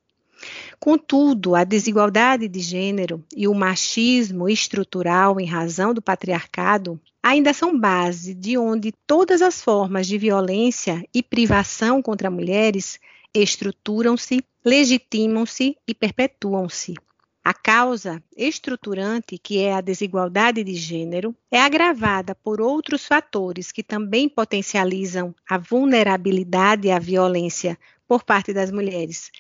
Contudo, 0.80 1.56
a 1.56 1.64
desigualdade 1.64 2.48
de 2.48 2.60
gênero 2.60 3.24
e 3.36 3.48
o 3.48 3.54
machismo 3.54 4.48
estrutural 4.48 5.40
em 5.40 5.46
razão 5.46 5.94
do 5.94 6.02
patriarcado 6.02 7.00
ainda 7.22 7.54
são 7.54 7.78
base 7.78 8.34
de 8.34 8.58
onde 8.58 8.94
todas 9.06 9.42
as 9.42 9.62
formas 9.62 10.08
de 10.08 10.18
violência 10.18 11.04
e 11.14 11.22
privação 11.22 12.02
contra 12.02 12.32
mulheres 12.32 13.00
estruturam-se, 13.34 14.44
legitimam-se 14.64 15.76
e 15.88 15.94
perpetuam-se. 15.94 16.96
A 17.44 17.54
causa 17.54 18.22
estruturante, 18.36 19.38
que 19.38 19.60
é 19.60 19.74
a 19.74 19.82
desigualdade 19.82 20.64
de 20.64 20.76
gênero, 20.76 21.36
é 21.50 21.60
agravada 21.60 22.36
por 22.36 22.62
outros 22.62 23.06
fatores 23.06 23.72
que 23.72 23.82
também 23.82 24.30
potencializam 24.30 25.34
a 25.50 25.58
vulnerabilidade 25.58 26.92
a 26.92 27.00
violência 27.00 27.78
por 28.08 28.24
parte 28.24 28.52
das 28.52 28.72
mulheres, 28.72 29.32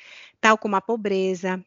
tal 0.41 0.57
como 0.57 0.75
a 0.75 0.81
pobreza, 0.81 1.63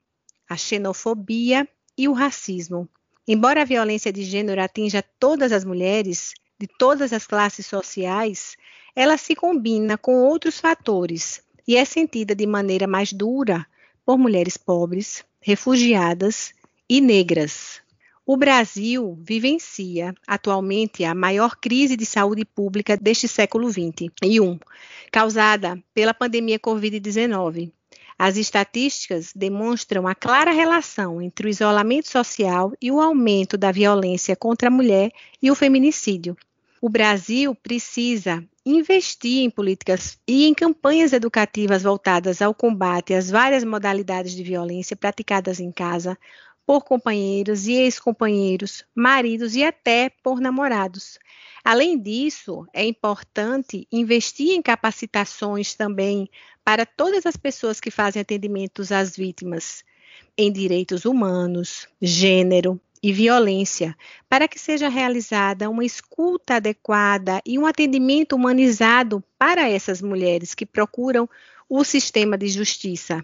a 0.49 0.57
xenofobia 0.57 1.69
e 1.97 2.09
o 2.09 2.13
racismo. 2.13 2.89
Embora 3.27 3.63
a 3.63 3.65
violência 3.65 4.13
de 4.13 4.25
gênero 4.25 4.61
atinja 4.61 5.03
todas 5.19 5.53
as 5.53 5.65
mulheres, 5.65 6.35
de 6.59 6.67
todas 6.67 7.13
as 7.13 7.27
classes 7.27 7.67
sociais, 7.67 8.57
ela 8.95 9.17
se 9.17 9.35
combina 9.35 9.97
com 9.97 10.25
outros 10.25 10.59
fatores 10.61 11.43
e 11.67 11.77
é 11.77 11.85
sentida 11.85 12.35
de 12.35 12.47
maneira 12.47 12.87
mais 12.87 13.13
dura 13.13 13.67
por 14.05 14.19
mulheres 14.19 14.57
pobres, 14.57 15.25
refugiadas 15.41 16.53
e 16.89 17.01
negras. 17.01 17.81
O 18.25 18.37
Brasil 18.37 19.19
vivencia 19.21 20.15
atualmente 20.27 21.05
a 21.05 21.15
maior 21.15 21.57
crise 21.57 21.97
de 21.97 22.07
saúde 22.07 22.45
pública 22.45 22.97
deste 22.97 23.27
século 23.27 23.69
XXI, 23.71 24.61
causada 25.11 25.83
pela 25.93 26.15
pandemia 26.15 26.59
Covid-19. 26.59 27.73
As 28.19 28.37
estatísticas 28.37 29.33
demonstram 29.35 30.07
a 30.07 30.15
clara 30.15 30.53
relação 30.53 31.21
entre 31.21 31.47
o 31.47 31.51
isolamento 31.51 32.09
social 32.09 32.73
e 32.81 32.91
o 32.91 33.01
aumento 33.01 33.57
da 33.57 33.73
violência 33.73 34.37
contra 34.37 34.69
a 34.69 34.71
mulher 34.71 35.11
e 35.43 35.51
o 35.51 35.55
feminicídio. 35.55 36.37
O 36.81 36.89
Brasil 36.89 37.55
precisa 37.55 38.45
investir 38.65 39.45
em 39.45 39.51
políticas 39.51 40.19
e 40.27 40.47
em 40.47 40.55
campanhas 40.55 41.13
educativas 41.13 41.83
voltadas 41.83 42.41
ao 42.41 42.55
combate 42.55 43.15
às 43.15 43.31
várias 43.31 43.65
modalidades 43.65 44.33
de 44.33 44.43
violência 44.43 44.97
praticadas 44.97 45.59
em 45.59 45.71
casa 45.71 46.17
por 46.67 46.85
companheiros 46.85 47.67
e 47.67 47.73
ex-companheiros, 47.73 48.85
maridos 48.95 49.55
e 49.55 49.65
até 49.65 50.11
por 50.23 50.41
namorados. 50.41 51.19
Além 51.65 51.99
disso, 51.99 52.67
é 52.73 52.85
importante 52.85 53.87
investir 53.91 54.51
em 54.51 54.63
capacitações 54.63 55.75
também 55.75 56.29
para 56.65 56.85
todas 56.85 57.27
as 57.27 57.37
pessoas 57.37 57.81
que 57.81 57.91
fazem 57.91 58.23
atendimentos 58.23 58.91
às 58.91 59.17
vítimas 59.17 59.85
em 60.37 60.51
direitos 60.53 61.05
humanos, 61.05 61.89
gênero 62.01 62.81
e 63.03 63.13
violência, 63.13 63.97
para 64.29 64.47
que 64.47 64.59
seja 64.59 64.89
realizada 64.89 65.69
uma 65.69 65.85
escuta 65.85 66.57
adequada 66.57 67.41
e 67.45 67.59
um 67.59 67.67
atendimento 67.67 68.35
humanizado 68.35 69.23
para 69.39 69.69
essas 69.69 70.01
mulheres 70.01 70.55
que 70.55 70.65
procuram 70.65 71.29
o 71.69 71.85
sistema 71.85 72.39
de 72.39 72.49
justiça. 72.49 73.23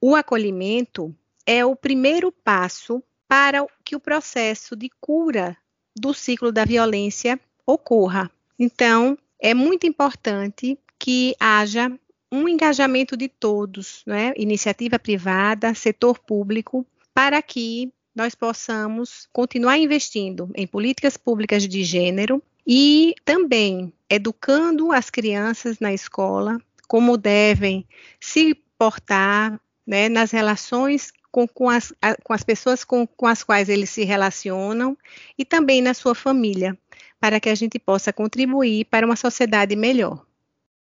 O 0.00 0.14
acolhimento 0.14 1.14
é 1.46 1.64
o 1.64 1.76
primeiro 1.76 2.32
passo 2.32 3.02
para 3.28 3.66
que 3.84 3.94
o 3.96 4.00
processo 4.00 4.76
de 4.76 4.90
cura 5.00 5.56
do 5.96 6.12
ciclo 6.12 6.52
da 6.52 6.64
violência 6.64 7.40
ocorra. 7.64 8.30
Então, 8.58 9.16
é 9.40 9.54
muito 9.54 9.86
importante 9.86 10.78
que 10.98 11.34
haja 11.38 11.90
um 12.30 12.48
engajamento 12.48 13.16
de 13.16 13.28
todos, 13.28 14.02
né? 14.06 14.32
iniciativa 14.36 14.98
privada, 14.98 15.74
setor 15.74 16.18
público, 16.18 16.84
para 17.14 17.40
que 17.40 17.92
nós 18.14 18.34
possamos 18.34 19.28
continuar 19.32 19.78
investindo 19.78 20.50
em 20.54 20.66
políticas 20.66 21.16
públicas 21.16 21.66
de 21.68 21.84
gênero 21.84 22.42
e 22.66 23.14
também 23.24 23.92
educando 24.08 24.90
as 24.90 25.10
crianças 25.10 25.78
na 25.78 25.92
escola 25.92 26.58
como 26.88 27.16
devem 27.16 27.86
se 28.20 28.54
portar 28.78 29.60
né, 29.86 30.08
nas 30.08 30.30
relações 30.30 31.12
com, 31.36 31.46
com, 31.46 31.68
as, 31.68 31.92
com 32.24 32.32
as 32.32 32.42
pessoas 32.42 32.82
com, 32.82 33.06
com 33.06 33.26
as 33.26 33.42
quais 33.42 33.68
eles 33.68 33.90
se 33.90 34.04
relacionam 34.04 34.96
e 35.36 35.44
também 35.44 35.82
na 35.82 35.92
sua 35.92 36.14
família 36.14 36.78
para 37.20 37.38
que 37.38 37.50
a 37.50 37.54
gente 37.54 37.78
possa 37.78 38.10
contribuir 38.10 38.86
para 38.86 39.04
uma 39.04 39.16
sociedade 39.16 39.76
melhor. 39.76 40.24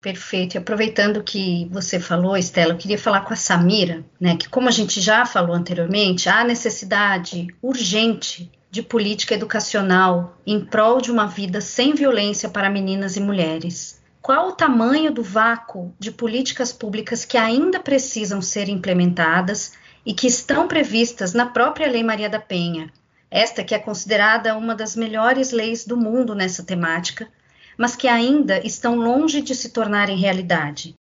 Perfeito. 0.02 0.54
E 0.54 0.58
aproveitando 0.58 1.22
que 1.22 1.66
você 1.72 1.98
falou, 1.98 2.36
Estela, 2.36 2.74
eu 2.74 2.76
queria 2.76 2.98
falar 2.98 3.22
com 3.22 3.32
a 3.32 3.36
Samira, 3.36 4.04
né, 4.20 4.36
que 4.36 4.46
como 4.50 4.68
a 4.68 4.70
gente 4.70 5.00
já 5.00 5.24
falou 5.24 5.56
anteriormente, 5.56 6.28
há 6.28 6.44
necessidade 6.44 7.46
urgente 7.62 8.52
de 8.70 8.82
política 8.82 9.34
educacional 9.34 10.36
em 10.46 10.62
prol 10.62 11.00
de 11.00 11.10
uma 11.10 11.26
vida 11.26 11.62
sem 11.62 11.94
violência 11.94 12.50
para 12.50 12.68
meninas 12.68 13.16
e 13.16 13.20
mulheres. 13.20 14.02
qual 14.20 14.48
o 14.48 14.52
tamanho 14.52 15.12
do 15.12 15.22
vácuo 15.22 15.94
de 15.98 16.10
políticas 16.10 16.72
públicas 16.72 17.26
que 17.26 17.36
ainda 17.36 17.78
precisam 17.78 18.40
ser 18.40 18.70
implementadas 18.70 19.72
e 20.04 20.12
que 20.12 20.26
estão 20.26 20.68
previstas 20.68 21.32
na 21.32 21.46
própria 21.46 21.90
Lei 21.90 22.02
Maria 22.02 22.28
da 22.28 22.40
Penha, 22.40 22.92
esta 23.30 23.64
que 23.64 23.74
é 23.74 23.78
considerada 23.78 24.56
uma 24.56 24.74
das 24.74 24.94
melhores 24.94 25.50
leis 25.50 25.86
do 25.86 25.96
mundo 25.96 26.34
nessa 26.34 26.62
temática, 26.62 27.28
mas 27.76 27.96
que 27.96 28.06
ainda 28.06 28.64
estão 28.64 28.94
longe 28.94 29.40
de 29.40 29.54
se 29.54 29.70
tornarem 29.70 30.16
realidade. 30.16 30.94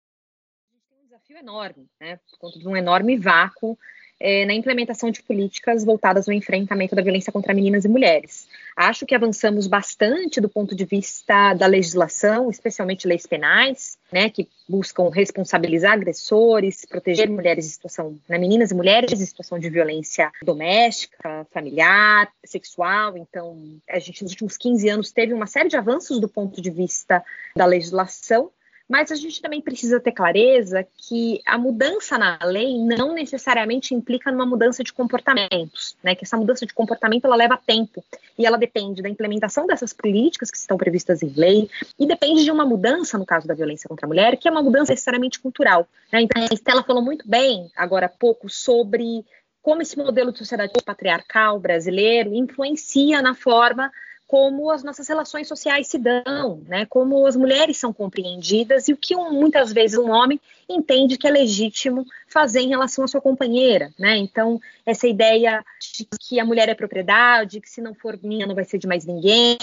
Tem 0.90 1.00
um 1.00 1.04
desafio 1.04 1.38
enorme, 1.38 1.88
né, 2.00 2.18
por 2.18 2.38
conta 2.38 2.60
de 2.60 2.68
um 2.68 2.78
enorme 2.78 3.18
vácuo 3.18 3.78
é, 4.22 4.46
na 4.46 4.54
implementação 4.54 5.10
de 5.10 5.24
políticas 5.24 5.84
voltadas 5.84 6.30
ao 6.30 6.34
enfrentamento 6.34 6.96
da 6.96 7.02
violência 7.02 7.34
contra 7.34 7.54
meninas 7.54 7.86
e 7.86 7.90
mulheres. 7.90 8.48
Acho 8.78 9.06
que 9.06 9.16
avançamos 9.16 9.66
bastante 9.66 10.40
do 10.40 10.48
ponto 10.48 10.76
de 10.76 10.86
vista 10.86 11.54
da 11.56 11.66
legislação, 11.66 12.50
especialmente 12.50 13.08
leis 13.08 13.26
penais, 13.26 13.98
né, 14.12 14.30
que 14.30 14.48
buscam 14.68 15.10
responsabilizar 15.10 15.94
agressores, 15.94 16.86
proteger 16.86 17.30
mulheres 17.30 17.66
em 17.66 17.70
situação, 17.70 18.20
né, 18.28 18.38
meninas 18.38 18.72
e 18.72 18.76
mulheres 18.76 19.20
em 19.20 19.26
situação 19.26 19.58
de 19.58 19.70
violência 19.70 20.32
doméstica, 20.44 21.48
familiar, 21.52 22.32
sexual. 22.44 23.18
Então, 23.18 23.58
a 23.90 24.00
gente 24.00 24.24
nos 24.24 24.32
últimos 24.32 24.58
15 24.58 24.90
anos 24.90 25.12
teve 25.12 25.34
uma 25.34 25.48
série 25.48 25.70
de 25.70 25.78
avanços 25.78 26.20
do 26.20 26.28
ponto 26.28 26.62
de 26.62 26.70
vista 26.70 27.24
da 27.56 27.66
legislação, 27.66 28.52
mas 28.92 29.10
a 29.10 29.16
gente 29.16 29.42
também 29.42 29.62
precisa 29.62 30.02
ter 30.02 30.12
clareza 30.12 30.86
que 30.98 31.42
a 31.46 31.58
mudança 31.58 32.18
na 32.18 32.38
lei 32.44 32.78
não 32.78 33.14
necessariamente 33.14 33.96
implica 33.96 34.30
numa 34.30 34.46
mudança 34.46 34.84
de 34.84 34.92
comportamentos, 34.92 35.96
né? 36.04 36.14
Que 36.14 36.26
essa 36.26 36.36
mudança 36.36 36.66
de 36.66 36.74
comportamento 36.74 37.24
ela 37.24 37.38
leva 37.38 37.58
tempo 37.58 38.04
e 38.38 38.46
ela 38.46 38.58
depende 38.58 39.02
da 39.02 39.08
implementação 39.08 39.66
dessas 39.66 39.94
políticas 39.94 40.52
que 40.52 40.58
estão 40.58 40.78
previstas 40.78 41.24
em 41.24 41.30
lei 41.30 41.70
e 41.98 42.06
depende 42.06 42.44
de 42.44 42.52
uma 42.52 42.66
mudança 42.66 43.18
no 43.18 43.26
caso 43.26 43.48
da 43.48 43.54
violência 43.54 43.88
contra 43.88 44.06
a 44.06 44.10
mulher, 44.10 44.36
que 44.36 44.50
é 44.50 44.52
uma 44.52 44.62
mudança 44.62 44.92
necessariamente 44.92 45.40
cultural. 45.40 45.88
Né? 46.12 46.24
Então, 46.24 46.44
a 46.44 46.54
Estela 46.54 46.84
falou 46.84 47.02
muito 47.02 47.26
bem 47.26 47.72
agora 47.78 48.08
há 48.08 48.10
pouco 48.10 48.50
sobre 48.50 49.26
como 49.62 49.82
esse 49.82 49.98
modelo 49.98 50.34
de 50.34 50.40
sociedade 50.40 50.74
patriarcal 50.86 51.58
brasileiro 51.60 52.34
influencia 52.34 53.22
na 53.22 53.34
forma 53.34 53.90
como 54.32 54.72
as 54.72 54.82
nossas 54.82 55.10
relações 55.10 55.46
sociais 55.46 55.88
se 55.88 55.98
dão, 55.98 56.62
né? 56.66 56.86
Como 56.86 57.28
as 57.28 57.36
mulheres 57.36 57.76
são 57.76 57.92
compreendidas 57.92 58.88
e 58.88 58.94
o 58.94 58.98
que 58.98 59.14
um, 59.14 59.34
muitas 59.34 59.74
vezes 59.74 59.98
um 59.98 60.10
homem 60.10 60.40
entende 60.70 61.18
que 61.18 61.28
é 61.28 61.30
legítimo 61.30 62.06
fazer 62.30 62.62
em 62.62 62.70
relação 62.70 63.04
à 63.04 63.10
sua 63.10 63.20
companheira, 63.20 63.92
né? 64.00 64.16
Então, 64.16 64.58
essa 64.86 65.06
ideia 65.06 65.62
de 65.82 66.08
que 66.18 66.40
a 66.40 66.46
mulher 66.46 66.70
é 66.70 66.74
propriedade, 66.74 67.60
que 67.60 67.70
se 67.70 67.82
não 67.82 67.94
for 67.94 68.18
minha 68.24 68.48
não 68.48 68.56
vai 68.56 68.64
ser 68.64 68.78
de 68.78 68.88
mais 68.88 69.06
ninguém, 69.06 69.58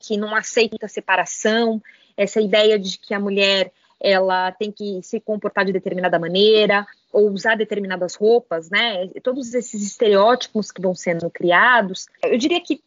que 0.00 0.16
não 0.16 0.34
aceita 0.34 0.88
separação, 0.88 1.80
essa 2.16 2.40
ideia 2.40 2.76
de 2.76 2.98
que 2.98 3.14
a 3.14 3.20
mulher 3.20 3.70
ela 4.00 4.50
tem 4.50 4.72
que 4.72 5.00
se 5.00 5.20
comportar 5.20 5.64
de 5.64 5.72
determinada 5.72 6.18
maneira 6.18 6.84
ou 7.12 7.30
usar 7.30 7.56
determinadas 7.56 8.16
roupas, 8.16 8.68
né? 8.68 9.06
Todos 9.22 9.54
esses 9.54 9.80
estereótipos 9.80 10.72
que 10.72 10.82
vão 10.82 10.92
sendo 10.92 11.30
criados, 11.30 12.08
eu 12.24 12.36
diria 12.36 12.60
que 12.60 12.80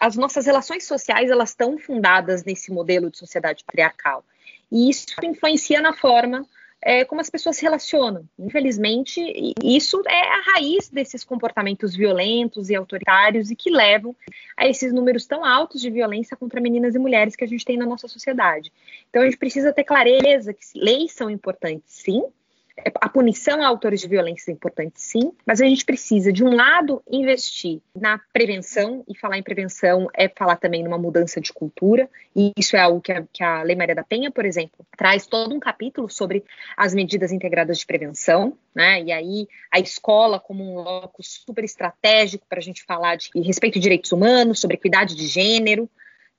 as 0.00 0.16
nossas 0.16 0.46
relações 0.46 0.84
sociais 0.84 1.30
elas 1.30 1.50
estão 1.50 1.78
fundadas 1.78 2.44
nesse 2.44 2.72
modelo 2.72 3.10
de 3.10 3.18
sociedade 3.18 3.64
patriarcal 3.64 4.24
e 4.70 4.88
isso 4.88 5.06
influencia 5.22 5.80
na 5.80 5.92
forma 5.92 6.46
é, 6.84 7.04
como 7.04 7.20
as 7.20 7.30
pessoas 7.30 7.56
se 7.56 7.62
relacionam. 7.62 8.28
Infelizmente, 8.36 9.20
isso 9.62 10.02
é 10.08 10.20
a 10.20 10.40
raiz 10.52 10.88
desses 10.88 11.22
comportamentos 11.22 11.94
violentos 11.94 12.68
e 12.68 12.74
autoritários 12.74 13.50
e 13.50 13.56
que 13.56 13.70
levam 13.70 14.16
a 14.56 14.66
esses 14.66 14.92
números 14.92 15.24
tão 15.24 15.44
altos 15.44 15.80
de 15.80 15.90
violência 15.90 16.36
contra 16.36 16.60
meninas 16.60 16.94
e 16.94 16.98
mulheres 16.98 17.36
que 17.36 17.44
a 17.44 17.46
gente 17.46 17.64
tem 17.64 17.76
na 17.76 17.86
nossa 17.86 18.08
sociedade. 18.08 18.72
Então, 19.08 19.22
a 19.22 19.24
gente 19.26 19.36
precisa 19.36 19.72
ter 19.72 19.84
clareza 19.84 20.52
que 20.52 20.64
leis 20.74 21.12
são 21.12 21.30
importantes, 21.30 21.84
sim, 21.86 22.24
a 23.00 23.08
punição 23.08 23.62
a 23.62 23.66
autores 23.66 24.00
de 24.00 24.08
violência 24.08 24.50
é 24.50 24.54
importante, 24.54 25.00
sim, 25.00 25.32
mas 25.46 25.60
a 25.60 25.64
gente 25.64 25.84
precisa, 25.84 26.32
de 26.32 26.44
um 26.44 26.54
lado, 26.54 27.02
investir 27.10 27.80
na 27.94 28.20
prevenção, 28.32 29.04
e 29.08 29.16
falar 29.16 29.38
em 29.38 29.42
prevenção 29.42 30.08
é 30.14 30.28
falar 30.28 30.56
também 30.56 30.82
numa 30.82 30.98
mudança 30.98 31.40
de 31.40 31.52
cultura, 31.52 32.08
e 32.34 32.52
isso 32.56 32.76
é 32.76 32.80
algo 32.80 33.00
que 33.00 33.12
a, 33.12 33.24
que 33.32 33.42
a 33.42 33.62
Lei 33.62 33.76
Maria 33.76 33.94
da 33.94 34.02
Penha, 34.02 34.30
por 34.30 34.44
exemplo, 34.44 34.84
traz 34.96 35.26
todo 35.26 35.54
um 35.54 35.60
capítulo 35.60 36.08
sobre 36.08 36.44
as 36.76 36.94
medidas 36.94 37.32
integradas 37.32 37.78
de 37.78 37.86
prevenção, 37.86 38.56
né? 38.74 39.02
E 39.02 39.12
aí 39.12 39.48
a 39.70 39.78
escola 39.78 40.40
como 40.40 40.64
um 40.64 40.74
locus 40.76 41.42
super 41.46 41.64
estratégico 41.64 42.46
para 42.48 42.58
a 42.58 42.62
gente 42.62 42.84
falar 42.84 43.16
de 43.16 43.30
respeito 43.40 43.74
de 43.74 43.80
direitos 43.80 44.12
humanos, 44.12 44.60
sobre 44.60 44.76
equidade 44.76 45.14
de 45.14 45.26
gênero, 45.26 45.88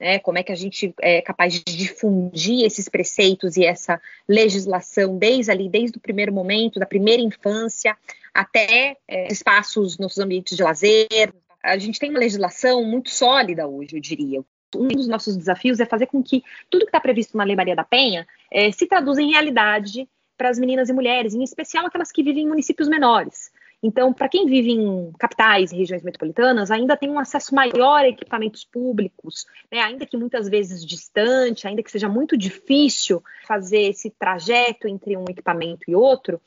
né, 0.03 0.19
como 0.19 0.37
é 0.37 0.43
que 0.43 0.51
a 0.51 0.55
gente 0.55 0.93
é 0.99 1.21
capaz 1.21 1.53
de 1.53 1.63
difundir 1.63 2.65
esses 2.65 2.89
preceitos 2.89 3.55
e 3.55 3.63
essa 3.63 4.01
legislação 4.27 5.17
desde 5.17 5.49
ali, 5.49 5.69
desde 5.69 5.97
o 5.97 6.01
primeiro 6.01 6.33
momento, 6.33 6.77
da 6.77 6.85
primeira 6.85 7.21
infância, 7.21 7.95
até 8.33 8.97
é, 9.07 9.31
espaços 9.31 9.97
nos 9.97 10.19
ambientes 10.19 10.57
de 10.57 10.61
lazer. 10.61 11.33
A 11.63 11.77
gente 11.77 11.99
tem 11.99 12.09
uma 12.09 12.19
legislação 12.19 12.83
muito 12.83 13.09
sólida 13.09 13.65
hoje, 13.65 13.95
eu 13.95 14.01
diria. 14.01 14.43
Um 14.75 14.89
dos 14.89 15.07
nossos 15.07 15.37
desafios 15.37 15.79
é 15.79 15.85
fazer 15.85 16.07
com 16.07 16.21
que 16.21 16.43
tudo 16.69 16.81
que 16.81 16.89
está 16.89 16.99
previsto 16.99 17.37
na 17.37 17.45
Lei 17.45 17.55
Maria 17.55 17.75
da 17.75 17.85
Penha 17.85 18.27
é, 18.51 18.73
se 18.73 18.85
traduza 18.85 19.21
em 19.21 19.31
realidade 19.31 20.05
para 20.37 20.49
as 20.49 20.59
meninas 20.59 20.89
e 20.89 20.93
mulheres, 20.93 21.33
em 21.33 21.43
especial 21.43 21.85
aquelas 21.85 22.11
que 22.11 22.23
vivem 22.23 22.43
em 22.43 22.49
municípios 22.49 22.89
menores. 22.89 23.52
Então, 23.83 24.13
para 24.13 24.29
quem 24.29 24.45
vive 24.45 24.71
em 24.71 25.11
capitais 25.19 25.73
e 25.73 25.75
regiões 25.75 26.01
metropolitanas, 26.01 26.71
ainda 26.71 26.95
tem 26.95 27.09
um 27.09 27.19
acesso 27.19 27.53
maior 27.53 27.99
a 27.99 28.07
equipamentos 28.07 28.63
públicos, 28.63 29.45
né? 29.69 29.81
ainda 29.81 30.05
que 30.05 30.15
muitas 30.15 30.47
vezes 30.47 30.85
distante, 30.85 31.67
ainda 31.67 31.83
que 31.83 31.91
seja 31.91 32.07
muito 32.07 32.37
difícil 32.37 33.21
fazer 33.45 33.81
esse 33.81 34.09
trajeto 34.09 34.87
entre 34.87 35.17
um 35.17 35.25
equipamento 35.27 35.83
e 35.89 35.95
outro, 35.95 36.39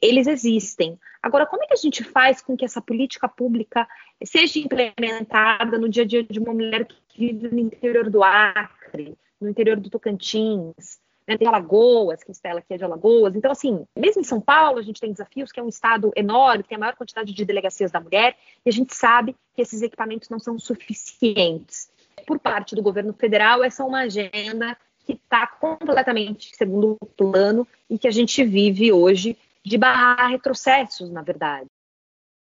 eles 0.00 0.26
existem. 0.26 0.98
Agora, 1.22 1.46
como 1.46 1.62
é 1.62 1.66
que 1.66 1.74
a 1.74 1.76
gente 1.76 2.02
faz 2.02 2.40
com 2.40 2.56
que 2.56 2.64
essa 2.64 2.80
política 2.80 3.28
pública 3.28 3.86
seja 4.24 4.58
implementada 4.58 5.78
no 5.78 5.88
dia 5.88 6.04
a 6.04 6.06
dia 6.06 6.24
de 6.24 6.38
uma 6.38 6.54
mulher 6.54 6.86
que 6.86 7.32
vive 7.32 7.48
no 7.48 7.58
interior 7.60 8.08
do 8.08 8.24
Acre, 8.24 9.16
no 9.40 9.48
interior 9.48 9.78
do 9.78 9.90
Tocantins, 9.90 10.98
né, 11.28 11.36
tem 11.36 11.46
Alagoas, 11.46 12.24
que 12.24 12.32
Estela 12.32 12.60
aqui 12.60 12.72
é 12.72 12.78
de 12.78 12.84
Alagoas. 12.84 13.36
Então, 13.36 13.52
assim, 13.52 13.84
mesmo 13.94 14.22
em 14.22 14.24
São 14.24 14.40
Paulo, 14.40 14.78
a 14.78 14.82
gente 14.82 14.98
tem 14.98 15.12
desafios, 15.12 15.52
que 15.52 15.60
é 15.60 15.62
um 15.62 15.68
estado 15.68 16.10
enorme, 16.16 16.64
tem 16.64 16.76
a 16.76 16.78
maior 16.78 16.96
quantidade 16.96 17.34
de 17.34 17.44
delegacias 17.44 17.90
da 17.90 18.00
mulher, 18.00 18.34
e 18.64 18.70
a 18.70 18.72
gente 18.72 18.94
sabe 18.94 19.36
que 19.54 19.60
esses 19.60 19.82
equipamentos 19.82 20.30
não 20.30 20.38
são 20.38 20.58
suficientes. 20.58 21.90
Por 22.26 22.38
parte 22.38 22.74
do 22.74 22.82
governo 22.82 23.12
federal, 23.12 23.62
essa 23.62 23.82
é 23.82 23.86
uma 23.86 24.00
agenda 24.00 24.74
que 25.04 25.12
está 25.12 25.46
completamente 25.46 26.56
segundo 26.56 26.96
plano 27.14 27.68
e 27.90 27.98
que 27.98 28.08
a 28.08 28.10
gente 28.10 28.42
vive 28.42 28.90
hoje 28.90 29.36
de 29.62 29.76
barrar 29.76 30.30
retrocessos, 30.30 31.10
na 31.10 31.22
verdade. 31.22 31.66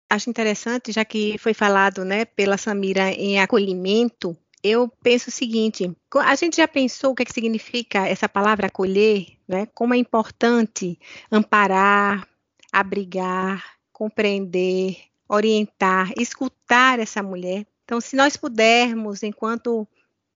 Acho 0.10 0.30
interessante, 0.30 0.94
já 0.94 1.04
que 1.04 1.38
foi 1.38 1.54
falado 1.54 2.06
né, 2.06 2.24
pela 2.24 2.58
Samira 2.58 3.12
em 3.12 3.42
acolhimento, 3.42 4.38
eu 4.68 4.92
penso 5.02 5.30
o 5.30 5.32
seguinte: 5.32 5.92
a 6.16 6.36
gente 6.36 6.58
já 6.58 6.68
pensou 6.68 7.12
o 7.12 7.16
que, 7.16 7.24
é 7.24 7.26
que 7.26 7.34
significa 7.34 8.08
essa 8.08 8.28
palavra 8.28 8.68
acolher, 8.68 9.28
né? 9.48 9.68
Como 9.74 9.94
é 9.94 9.98
importante 9.98 11.00
amparar, 11.32 12.28
abrigar, 12.72 13.64
compreender, 13.92 14.98
orientar, 15.28 16.12
escutar 16.18 17.00
essa 17.00 17.24
mulher. 17.24 17.66
Então, 17.84 18.02
se 18.02 18.16
nós 18.16 18.36
pudermos, 18.36 19.24
enquanto 19.24 19.88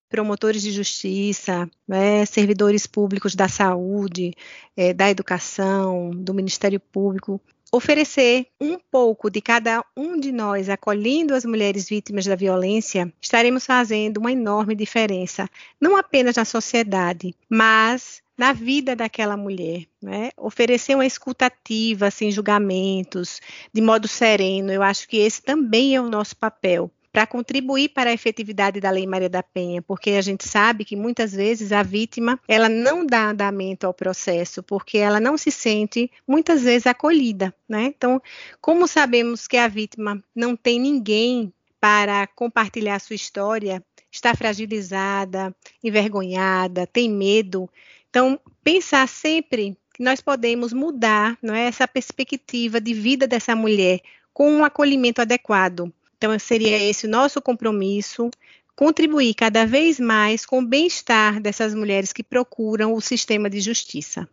promotores 0.08 0.60
de 0.60 0.70
justiça, 0.70 1.70
né, 1.88 2.26
servidores 2.26 2.86
públicos 2.86 3.34
da 3.34 3.48
saúde, 3.48 4.34
é, 4.76 4.92
da 4.92 5.10
educação, 5.10 6.10
do 6.10 6.34
Ministério 6.34 6.78
Público, 6.78 7.40
oferecer 7.72 8.46
um 8.60 8.78
pouco 8.78 9.30
de 9.30 9.40
cada 9.40 9.82
um 9.96 10.20
de 10.20 10.30
nós 10.30 10.68
acolhendo 10.68 11.34
as 11.34 11.44
mulheres 11.44 11.88
vítimas 11.88 12.26
da 12.26 12.36
violência, 12.36 13.10
estaremos 13.20 13.64
fazendo 13.64 14.18
uma 14.18 14.30
enorme 14.30 14.74
diferença, 14.74 15.48
não 15.80 15.96
apenas 15.96 16.36
na 16.36 16.44
sociedade, 16.44 17.34
mas 17.48 18.22
na 18.36 18.52
vida 18.52 18.94
daquela 18.94 19.36
mulher, 19.36 19.86
né? 20.02 20.30
Oferecer 20.36 20.94
uma 20.94 21.06
escutativa, 21.06 22.10
sem 22.10 22.30
julgamentos, 22.30 23.40
de 23.72 23.80
modo 23.80 24.06
sereno, 24.06 24.70
eu 24.70 24.82
acho 24.82 25.08
que 25.08 25.16
esse 25.16 25.40
também 25.40 25.94
é 25.94 26.00
o 26.00 26.10
nosso 26.10 26.36
papel 26.36 26.90
para 27.12 27.26
contribuir 27.26 27.90
para 27.90 28.10
a 28.10 28.12
efetividade 28.12 28.80
da 28.80 28.90
Lei 28.90 29.06
Maria 29.06 29.28
da 29.28 29.42
Penha, 29.42 29.82
porque 29.82 30.12
a 30.12 30.22
gente 30.22 30.48
sabe 30.48 30.84
que 30.84 30.96
muitas 30.96 31.32
vezes 31.32 31.70
a 31.70 31.82
vítima 31.82 32.40
ela 32.48 32.68
não 32.68 33.04
dá 33.04 33.28
andamento 33.28 33.86
ao 33.86 33.92
processo, 33.92 34.62
porque 34.62 34.96
ela 34.96 35.20
não 35.20 35.36
se 35.36 35.50
sente 35.50 36.10
muitas 36.26 36.62
vezes 36.62 36.86
acolhida, 36.86 37.54
né? 37.68 37.84
Então, 37.84 38.20
como 38.60 38.88
sabemos 38.88 39.46
que 39.46 39.58
a 39.58 39.68
vítima 39.68 40.22
não 40.34 40.56
tem 40.56 40.80
ninguém 40.80 41.52
para 41.78 42.26
compartilhar 42.28 42.98
sua 43.00 43.16
história, 43.16 43.84
está 44.10 44.34
fragilizada, 44.34 45.54
envergonhada, 45.84 46.86
tem 46.86 47.10
medo. 47.10 47.68
Então, 48.08 48.40
pensar 48.62 49.06
sempre 49.08 49.76
que 49.92 50.02
nós 50.02 50.20
podemos 50.20 50.72
mudar 50.72 51.36
não 51.42 51.54
é, 51.54 51.66
essa 51.66 51.86
perspectiva 51.86 52.80
de 52.80 52.94
vida 52.94 53.26
dessa 53.26 53.54
mulher 53.54 54.00
com 54.32 54.50
um 54.50 54.64
acolhimento 54.64 55.20
adequado, 55.20 55.92
então, 56.22 56.38
seria 56.38 56.78
esse 56.78 57.08
o 57.08 57.10
nosso 57.10 57.42
compromisso 57.42 58.30
contribuir 58.76 59.34
cada 59.34 59.66
vez 59.66 59.98
mais 59.98 60.46
com 60.46 60.60
o 60.60 60.64
bem-estar 60.64 61.40
dessas 61.40 61.74
mulheres 61.74 62.12
que 62.12 62.22
procuram 62.22 62.94
o 62.94 63.00
sistema 63.00 63.50
de 63.50 63.60
justiça. 63.60 64.28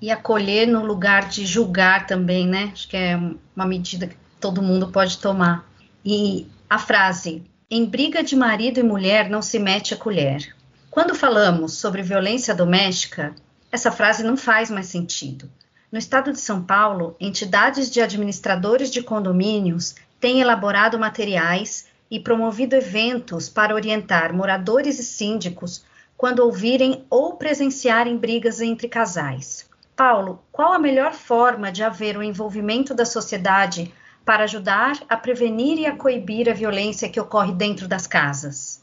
E 0.00 0.10
acolher 0.10 0.66
no 0.66 0.82
lugar 0.82 1.28
de 1.28 1.44
julgar 1.44 2.06
também, 2.06 2.46
né? 2.46 2.70
Acho 2.72 2.88
que 2.88 2.96
é 2.96 3.20
uma 3.54 3.66
medida 3.66 4.06
que 4.06 4.16
todo 4.40 4.62
mundo 4.62 4.88
pode 4.88 5.18
tomar. 5.18 5.70
E 6.02 6.46
a 6.70 6.78
frase: 6.78 7.42
em 7.70 7.84
briga 7.84 8.22
de 8.22 8.34
marido 8.34 8.80
e 8.80 8.82
mulher 8.82 9.28
não 9.28 9.42
se 9.42 9.58
mete 9.58 9.92
a 9.92 9.96
colher. 9.98 10.56
Quando 10.90 11.14
falamos 11.14 11.74
sobre 11.74 12.00
violência 12.00 12.54
doméstica, 12.54 13.34
essa 13.70 13.92
frase 13.92 14.24
não 14.24 14.38
faz 14.38 14.70
mais 14.70 14.86
sentido. 14.86 15.50
No 15.92 15.98
estado 15.98 16.32
de 16.32 16.40
São 16.40 16.62
Paulo, 16.62 17.14
entidades 17.20 17.90
de 17.90 18.00
administradores 18.00 18.90
de 18.90 19.02
condomínios 19.02 19.94
têm 20.26 20.40
elaborado 20.40 20.98
materiais 20.98 21.86
e 22.10 22.18
promovido 22.18 22.74
eventos 22.74 23.48
para 23.48 23.72
orientar 23.72 24.34
moradores 24.34 24.98
e 24.98 25.04
síndicos 25.04 25.84
quando 26.16 26.40
ouvirem 26.40 27.04
ou 27.08 27.36
presenciarem 27.36 28.16
brigas 28.16 28.60
entre 28.60 28.88
casais. 28.88 29.70
Paulo, 29.94 30.42
qual 30.50 30.72
a 30.72 30.80
melhor 30.80 31.12
forma 31.12 31.70
de 31.70 31.84
haver 31.84 32.16
o 32.16 32.24
envolvimento 32.24 32.92
da 32.92 33.04
sociedade 33.04 33.94
para 34.24 34.42
ajudar 34.42 34.94
a 35.08 35.16
prevenir 35.16 35.78
e 35.78 35.86
a 35.86 35.94
coibir 35.94 36.50
a 36.50 36.54
violência 36.54 37.08
que 37.08 37.20
ocorre 37.20 37.52
dentro 37.52 37.86
das 37.86 38.08
casas? 38.08 38.82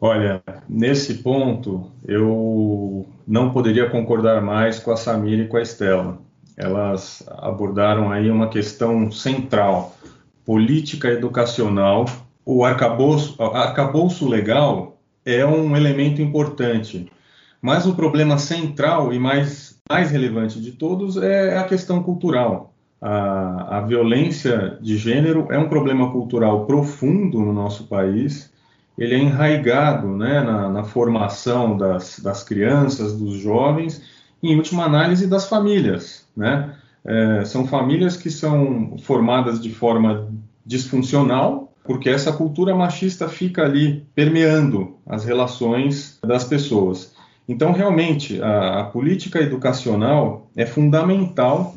Olha, 0.00 0.42
nesse 0.66 1.16
ponto 1.16 1.92
eu 2.08 3.06
não 3.28 3.52
poderia 3.52 3.90
concordar 3.90 4.40
mais 4.40 4.78
com 4.78 4.90
a 4.92 4.96
Samira 4.96 5.42
e 5.42 5.46
com 5.46 5.58
a 5.58 5.62
Estela. 5.62 6.18
Elas 6.56 7.22
abordaram 7.36 8.10
aí 8.10 8.30
uma 8.30 8.48
questão 8.48 9.12
central, 9.12 9.94
política 10.44 11.08
educacional. 11.08 12.06
O 12.44 12.64
arcabouço, 12.64 13.40
arcabouço 13.42 14.28
legal 14.28 14.98
é 15.24 15.44
um 15.44 15.76
elemento 15.76 16.22
importante, 16.22 17.10
mas 17.60 17.86
o 17.86 17.94
problema 17.94 18.38
central 18.38 19.12
e 19.12 19.18
mais, 19.18 19.78
mais 19.88 20.10
relevante 20.10 20.60
de 20.60 20.72
todos 20.72 21.16
é 21.16 21.58
a 21.58 21.64
questão 21.64 22.02
cultural. 22.02 22.72
A, 23.00 23.78
a 23.78 23.80
violência 23.80 24.78
de 24.80 24.96
gênero 24.96 25.46
é 25.50 25.58
um 25.58 25.68
problema 25.68 26.10
cultural 26.10 26.66
profundo 26.66 27.40
no 27.40 27.52
nosso 27.52 27.84
país 27.84 28.50
ele 29.00 29.14
é 29.14 29.18
enraigado 29.18 30.08
né, 30.08 30.42
na, 30.42 30.68
na 30.68 30.84
formação 30.84 31.74
das, 31.74 32.20
das, 32.20 32.44
crianças, 32.44 33.16
dos 33.16 33.34
jovens, 33.36 34.02
em 34.42 34.54
última 34.56 34.84
análise, 34.84 35.26
das 35.26 35.48
famílias. 35.48 36.26
Né? 36.36 36.76
É, 37.04 37.44
são 37.44 37.66
famílias 37.66 38.16
que 38.16 38.30
são 38.30 38.96
formadas 38.98 39.60
de 39.60 39.70
forma 39.70 40.28
disfuncional, 40.64 41.72
porque 41.82 42.08
essa 42.08 42.32
cultura 42.32 42.74
machista 42.74 43.28
fica 43.28 43.64
ali 43.64 44.06
permeando 44.14 44.96
as 45.06 45.24
relações 45.24 46.18
das 46.22 46.44
pessoas. 46.44 47.14
Então, 47.48 47.72
realmente, 47.72 48.40
a, 48.40 48.80
a 48.80 48.84
política 48.84 49.40
educacional 49.40 50.48
é 50.54 50.66
fundamental 50.66 51.74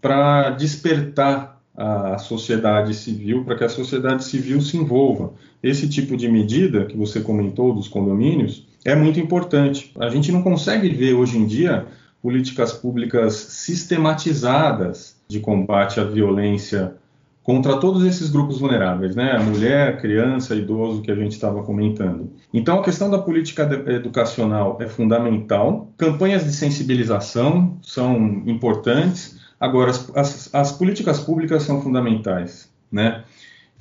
para 0.00 0.50
despertar 0.50 1.56
a 1.76 2.16
sociedade 2.18 2.94
civil, 2.94 3.44
para 3.44 3.54
que 3.54 3.64
a 3.64 3.68
sociedade 3.68 4.24
civil 4.24 4.60
se 4.60 4.76
envolva. 4.76 5.32
Esse 5.62 5.88
tipo 5.88 6.16
de 6.16 6.28
medida 6.28 6.86
que 6.86 6.96
você 6.96 7.20
comentou 7.20 7.74
dos 7.74 7.86
condomínios 7.86 8.66
é 8.84 8.94
muito 8.94 9.20
importante. 9.20 9.92
A 9.98 10.08
gente 10.08 10.32
não 10.32 10.42
consegue 10.42 10.88
ver 10.88 11.14
hoje 11.14 11.36
em 11.36 11.46
dia 11.46 11.86
políticas 12.26 12.72
públicas 12.72 13.34
sistematizadas 13.34 15.14
de 15.28 15.38
combate 15.38 16.00
à 16.00 16.02
violência 16.02 16.94
contra 17.40 17.76
todos 17.76 18.02
esses 18.04 18.28
grupos 18.28 18.58
vulneráveis, 18.58 19.14
né? 19.14 19.38
Mulher, 19.38 20.00
criança, 20.00 20.56
idoso 20.56 21.02
que 21.02 21.12
a 21.12 21.14
gente 21.14 21.30
estava 21.30 21.62
comentando. 21.62 22.32
Então, 22.52 22.80
a 22.80 22.82
questão 22.82 23.08
da 23.08 23.18
política 23.18 23.62
educacional 23.86 24.78
é 24.80 24.88
fundamental. 24.88 25.92
Campanhas 25.96 26.44
de 26.44 26.52
sensibilização 26.52 27.78
são 27.80 28.42
importantes 28.46 29.36
Agora, 29.58 29.90
as, 29.90 30.10
as, 30.14 30.54
as, 30.54 30.72
políticas 30.72 31.20
públicas 31.20 31.62
são 31.62 31.80
fundamentais, 31.80 32.70
né? 32.92 33.24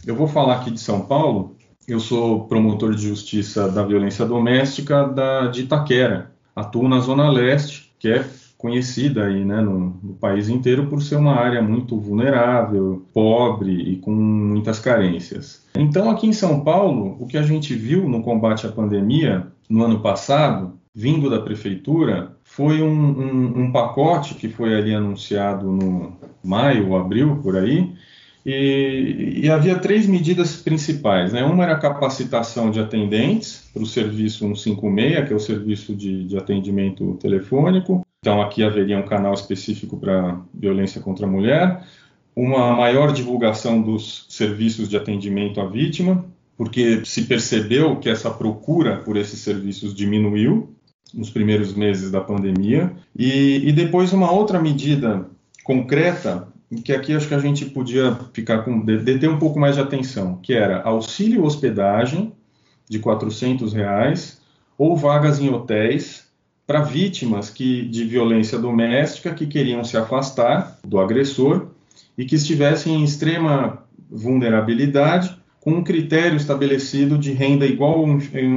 Eu 0.06 0.16
vou 0.16 0.28
falar 0.28 0.58
aqui 0.58 0.72
de 0.72 0.80
São 0.80 1.02
Paulo. 1.02 1.56
Eu 1.88 2.00
sou 2.00 2.46
promotor 2.46 2.96
de 2.96 3.08
justiça 3.10 3.70
da 3.70 3.84
violência 3.84 4.26
doméstica 4.26 5.04
da, 5.08 5.48
de 5.48 5.64
Itaquera. 5.64 6.32
Atuo 6.56 6.88
na 6.88 7.00
Zona 7.00 7.30
Leste, 7.30 7.94
que 8.00 8.08
é 8.08 8.26
conhecida 8.58 9.26
aí, 9.26 9.44
né, 9.44 9.62
no, 9.62 9.98
no, 10.02 10.14
país 10.14 10.50
inteiro 10.50 10.88
por 10.88 11.02
ser 11.02 11.18
uma 11.18 11.36
área 11.36 11.62
muito 11.62 12.00
vulnerável, 12.00 13.06
pobre 13.14 13.72
e 13.72 13.98
com 13.98 14.12
muitas 14.12 14.80
carências. 14.80 15.64
Então, 15.76 16.10
aqui 16.10 16.28
em 16.28 16.34
São 16.34 16.62
Paulo, 16.62 17.18
o 17.20 17.28
que 17.28 17.38
a 17.38 17.44
gente 17.44 17.76
viu 17.76 18.08
no 18.08 18.22
combate 18.22 18.66
à 18.66 18.72
pandemia 18.72 19.48
no 19.70 19.84
ano 19.84 20.00
passado, 20.00 20.74
vindo 20.94 21.30
da 21.30 21.42
prefeitura, 21.42 22.36
foi 22.44 22.82
um, 22.82 22.88
um, 22.90 23.64
um, 23.64 23.72
pacote 23.72 24.36
que 24.36 24.48
foi 24.48 24.74
ali 24.74 24.94
anunciado 24.94 25.70
no 25.70 26.14
maio 26.42 26.96
abril, 26.96 27.40
por 27.44 27.58
aí, 27.58 27.92
e, 28.46 29.42
e, 29.44 29.50
havia 29.50 29.78
três 29.80 30.06
medidas 30.06 30.56
principais. 30.58 31.34
Né? 31.34 31.44
Uma 31.44 31.64
era 31.64 31.74
a 31.74 31.80
capacitação 31.80 32.70
de 32.70 32.80
atendentes 32.80 33.68
para 33.74 33.82
o 33.82 33.88
serviço 33.88 34.46
156, 34.56 35.28
que 35.28 35.34
é 35.34 35.36
o 35.36 35.40
serviço 35.40 35.96
de, 35.96 36.26
de 36.26 36.38
atendimento 36.38 37.18
telefônico. 37.20 38.05
Então, 38.26 38.42
aqui 38.42 38.64
haveria 38.64 38.98
um 38.98 39.06
canal 39.06 39.36
específico 39.36 39.98
para 39.98 40.42
violência 40.52 41.00
contra 41.00 41.28
a 41.28 41.30
mulher. 41.30 41.86
Uma 42.36 42.76
maior 42.76 43.14
divulgação 43.14 43.80
dos 43.80 44.26
serviços 44.30 44.90
de 44.90 44.98
atendimento 44.98 45.62
à 45.62 45.68
vítima, 45.68 46.26
porque 46.58 47.06
se 47.06 47.26
percebeu 47.26 47.98
que 47.98 48.10
essa 48.10 48.32
procura 48.32 48.98
por 48.98 49.16
esses 49.16 49.42
serviços 49.42 49.94
diminuiu 49.94 50.74
nos 51.14 51.30
primeiros 51.30 51.76
meses 51.76 52.10
da 52.10 52.20
pandemia. 52.20 52.92
E, 53.16 53.62
e 53.64 53.72
depois 53.72 54.12
uma 54.12 54.32
outra 54.32 54.60
medida 54.60 55.30
concreta 55.64 56.48
que 56.84 56.94
aqui 56.94 57.14
acho 57.14 57.28
que 57.28 57.36
a 57.36 57.40
gente 57.40 57.66
podia 57.66 58.18
ficar 58.34 58.64
com 58.64 58.80
deter 58.80 59.30
um 59.30 59.38
pouco 59.38 59.60
mais 59.60 59.76
de 59.76 59.82
atenção, 59.82 60.40
que 60.42 60.56
era 60.56 60.82
auxílio 60.82 61.44
hospedagem 61.44 62.34
de 62.90 62.98
400 62.98 63.72
reais 63.72 64.42
ou 64.80 64.98
vagas 64.98 65.40
em 65.40 65.48
hotéis 65.48 66.26
para 66.66 66.82
vítimas 66.82 67.50
que, 67.50 67.86
de 67.86 68.04
violência 68.04 68.58
doméstica 68.58 69.34
que 69.34 69.46
queriam 69.46 69.84
se 69.84 69.98
afastar 69.98 70.80
do 70.84 71.00
agressor 71.00 71.68
e 72.18 72.26
que 72.26 72.36
estivessem 72.36 72.96
em 72.96 73.04
extrema 73.04 73.84
vulnerabilidade 74.10 75.36
com 75.62 75.72
um 75.72 75.84
critério 75.84 76.38
estabelecido 76.38 77.18
de 77.18 77.32
renda 77.32 77.66
igual 77.66 78.06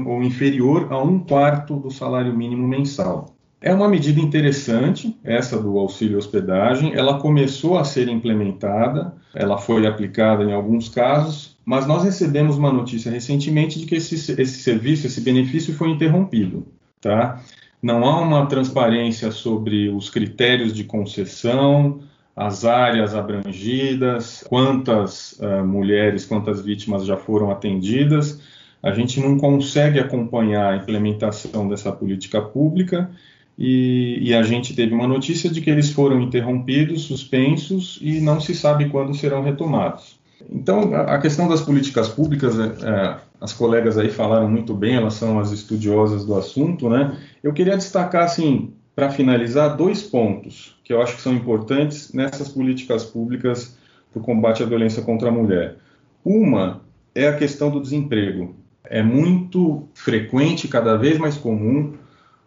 ou 0.07 0.23
inferior 0.23 0.89
a 0.91 1.03
um 1.03 1.19
quarto 1.19 1.77
do 1.77 1.91
salário 1.91 2.37
mínimo 2.37 2.69
mensal. 2.69 3.35
É 3.61 3.75
uma 3.75 3.89
medida 3.89 4.21
interessante, 4.21 5.19
essa 5.25 5.61
do 5.61 5.79
auxílio 5.79 6.17
hospedagem. 6.17 6.95
Ela 6.95 7.19
começou 7.19 7.77
a 7.77 7.83
ser 7.83 8.09
implementada, 8.09 9.15
ela 9.35 9.59
foi 9.59 9.85
aplicada 9.87 10.45
em 10.45 10.53
alguns 10.53 10.89
casos, 10.89 11.57
mas 11.65 11.87
nós 11.87 12.05
recebemos 12.05 12.57
uma 12.57 12.71
notícia 12.71 13.11
recentemente 13.11 13.81
de 13.81 13.87
que 13.87 13.97
esse, 13.97 14.15
esse 14.15 14.59
serviço, 14.63 15.09
esse 15.09 15.21
benefício 15.21 15.75
foi 15.75 15.89
interrompido. 15.89 16.67
Tá? 17.01 17.41
Não 17.81 18.05
há 18.05 18.21
uma 18.21 18.47
transparência 18.47 19.31
sobre 19.31 19.89
os 19.89 20.11
critérios 20.11 20.73
de 20.73 20.85
concessão, 20.85 22.01
as 22.35 22.65
áreas 22.65 23.15
abrangidas, 23.15 24.45
quantas 24.49 25.33
uh, 25.41 25.65
mulheres, 25.65 26.25
quantas 26.25 26.61
vítimas 26.61 27.05
já 27.05 27.17
foram 27.17 27.51
atendidas. 27.51 28.41
A 28.83 28.93
gente 28.93 29.21
não 29.21 29.37
consegue 29.37 29.99
acompanhar 29.99 30.73
a 30.73 30.77
implementação 30.77 31.69
dessa 31.69 31.91
política 31.91 32.41
pública 32.41 33.11
e, 33.59 34.19
e, 34.23 34.35
a 34.35 34.43
gente 34.45 34.73
teve 34.73 34.95
uma 34.95 35.09
notícia 35.09 35.51
de 35.51 35.61
que 35.61 35.69
eles 35.69 35.91
foram 35.91 36.21
interrompidos, 36.21 37.03
suspensos 37.03 37.99
e 38.01 38.21
não 38.21 38.41
se 38.41 38.55
sabe 38.55 38.89
quando 38.89 39.17
serão 39.17 39.43
retomados. 39.43 40.17
Então, 40.49 40.95
a 40.95 41.19
questão 41.19 41.49
das 41.49 41.61
políticas 41.61 42.09
públicas, 42.09 42.57
é, 42.57 42.67
é, 42.89 43.17
as 43.41 43.53
colegas 43.53 43.97
aí 43.97 44.11
falaram 44.11 44.49
muito 44.49 44.75
bem, 44.75 44.97
elas 44.97 45.15
são 45.15 45.39
as 45.39 45.53
estudiosas 45.53 46.25
do 46.25 46.35
assunto, 46.35 46.89
né? 46.89 47.17
Eu 47.43 47.53
queria 47.53 47.77
destacar, 47.77 48.25
assim, 48.25 48.73
para 48.95 49.11
finalizar, 49.11 49.77
dois 49.77 50.03
pontos 50.03 50.77
que 50.83 50.93
eu 50.93 51.01
acho 51.01 51.17
que 51.17 51.23
são 51.23 51.35
importantes 51.35 52.13
nessas 52.13 52.49
políticas 52.49 53.05
públicas 53.05 53.79
para 54.13 54.21
o 54.21 54.25
combate 54.25 54.63
à 54.63 54.67
violência 54.67 55.03
contra 55.03 55.29
a 55.29 55.33
mulher. 55.33 55.77
Uma 56.25 56.81
é 57.15 57.29
a 57.29 57.37
questão 57.37 57.71
do 57.71 57.81
desemprego. 57.81 58.57
É 58.85 59.03
muito 59.03 59.89
frequente, 59.95 60.67
cada 60.67 60.97
vez 60.97 61.19
mais 61.19 61.37
comum, 61.37 61.95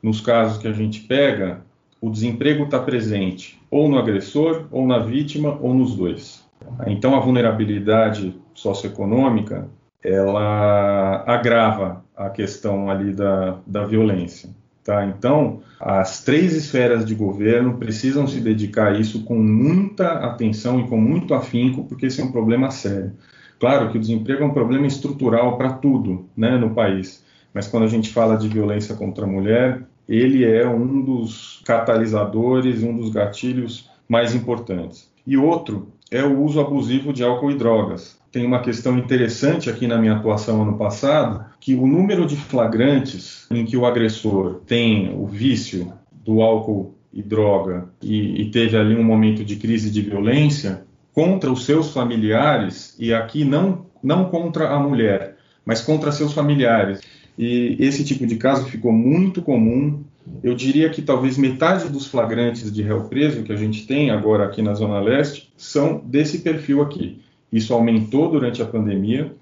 nos 0.01 0.19
casos 0.19 0.57
que 0.57 0.67
a 0.67 0.73
gente 0.73 1.01
pega, 1.01 1.61
o 2.01 2.09
desemprego 2.09 2.63
está 2.63 2.79
presente 2.79 3.61
ou 3.69 3.87
no 3.87 3.97
agressor, 3.97 4.65
ou 4.71 4.85
na 4.85 4.99
vítima, 4.99 5.57
ou 5.61 5.73
nos 5.73 5.95
dois. 5.95 6.43
Então, 6.87 7.15
a 7.15 7.19
vulnerabilidade 7.19 8.35
socioeconômica 8.53 9.69
ela 10.03 11.23
agrava 11.27 12.03
a 12.15 12.29
questão 12.29 12.89
ali 12.89 13.13
da, 13.13 13.57
da 13.65 13.85
violência. 13.85 14.49
Tá? 14.83 15.05
Então, 15.05 15.61
as 15.79 16.23
três 16.23 16.55
esferas 16.55 17.05
de 17.05 17.13
governo 17.13 17.77
precisam 17.77 18.27
se 18.27 18.39
dedicar 18.39 18.93
a 18.93 18.99
isso 18.99 19.23
com 19.23 19.35
muita 19.35 20.13
atenção 20.13 20.79
e 20.79 20.87
com 20.87 20.97
muito 20.97 21.33
afinco, 21.33 21.83
porque 21.83 22.07
esse 22.07 22.19
é 22.19 22.23
um 22.23 22.31
problema 22.31 22.71
sério. 22.71 23.13
Claro 23.59 23.91
que 23.91 23.97
o 23.97 24.01
desemprego 24.01 24.43
é 24.43 24.45
um 24.45 24.53
problema 24.53 24.87
estrutural 24.87 25.55
para 25.55 25.73
tudo 25.73 26.25
né, 26.35 26.57
no 26.57 26.71
país, 26.71 27.23
mas 27.53 27.67
quando 27.67 27.83
a 27.83 27.87
gente 27.87 28.09
fala 28.09 28.35
de 28.35 28.47
violência 28.47 28.95
contra 28.95 29.25
a 29.25 29.27
mulher, 29.27 29.83
ele 30.09 30.43
é 30.43 30.67
um 30.67 31.01
dos 31.01 31.61
catalisadores, 31.63 32.81
um 32.81 32.95
dos 32.95 33.11
gatilhos 33.11 33.89
mais 34.09 34.33
importantes. 34.33 35.11
E 35.25 35.37
outro 35.37 35.89
é 36.09 36.23
o 36.23 36.41
uso 36.41 36.59
abusivo 36.59 37.13
de 37.13 37.23
álcool 37.23 37.51
e 37.51 37.55
drogas. 37.55 38.19
Tem 38.31 38.45
uma 38.45 38.61
questão 38.61 38.97
interessante 38.97 39.69
aqui 39.69 39.87
na 39.87 39.97
minha 39.97 40.13
atuação 40.13 40.61
ano 40.61 40.77
passado, 40.77 41.43
que 41.59 41.75
o 41.75 41.85
número 41.85 42.25
de 42.25 42.37
flagrantes 42.37 43.45
em 43.51 43.65
que 43.65 43.75
o 43.75 43.85
agressor 43.85 44.61
tem 44.65 45.13
o 45.13 45.25
vício 45.25 45.91
do 46.23 46.41
álcool 46.41 46.95
e 47.13 47.21
droga 47.21 47.89
e, 48.01 48.41
e 48.41 48.51
teve 48.51 48.77
ali 48.77 48.95
um 48.95 49.03
momento 49.03 49.43
de 49.43 49.57
crise 49.57 49.91
de 49.91 50.01
violência 50.01 50.83
contra 51.13 51.51
os 51.51 51.65
seus 51.65 51.91
familiares, 51.91 52.95
e 52.97 53.13
aqui 53.13 53.43
não, 53.43 53.85
não 54.01 54.25
contra 54.25 54.69
a 54.69 54.79
mulher, 54.79 55.35
mas 55.65 55.81
contra 55.81 56.09
seus 56.11 56.31
familiares. 56.31 57.01
E 57.37 57.75
esse 57.79 58.03
tipo 58.05 58.25
de 58.25 58.37
caso 58.37 58.65
ficou 58.65 58.93
muito 58.93 59.41
comum. 59.41 60.03
Eu 60.41 60.55
diria 60.55 60.89
que 60.89 61.01
talvez 61.01 61.37
metade 61.37 61.89
dos 61.89 62.07
flagrantes 62.07 62.71
de 62.71 62.81
réu 62.81 63.03
preso 63.05 63.43
que 63.43 63.51
a 63.51 63.57
gente 63.57 63.85
tem 63.85 64.09
agora 64.09 64.45
aqui 64.45 64.61
na 64.61 64.73
Zona 64.73 65.01
Leste 65.01 65.51
são 65.57 66.01
desse 66.05 66.39
perfil 66.39 66.81
aqui. 66.81 67.19
Isso 67.51 67.73
aumentou 67.73 68.29
durante 68.29 68.61
a 68.61 68.65
pandemia, 68.65 69.35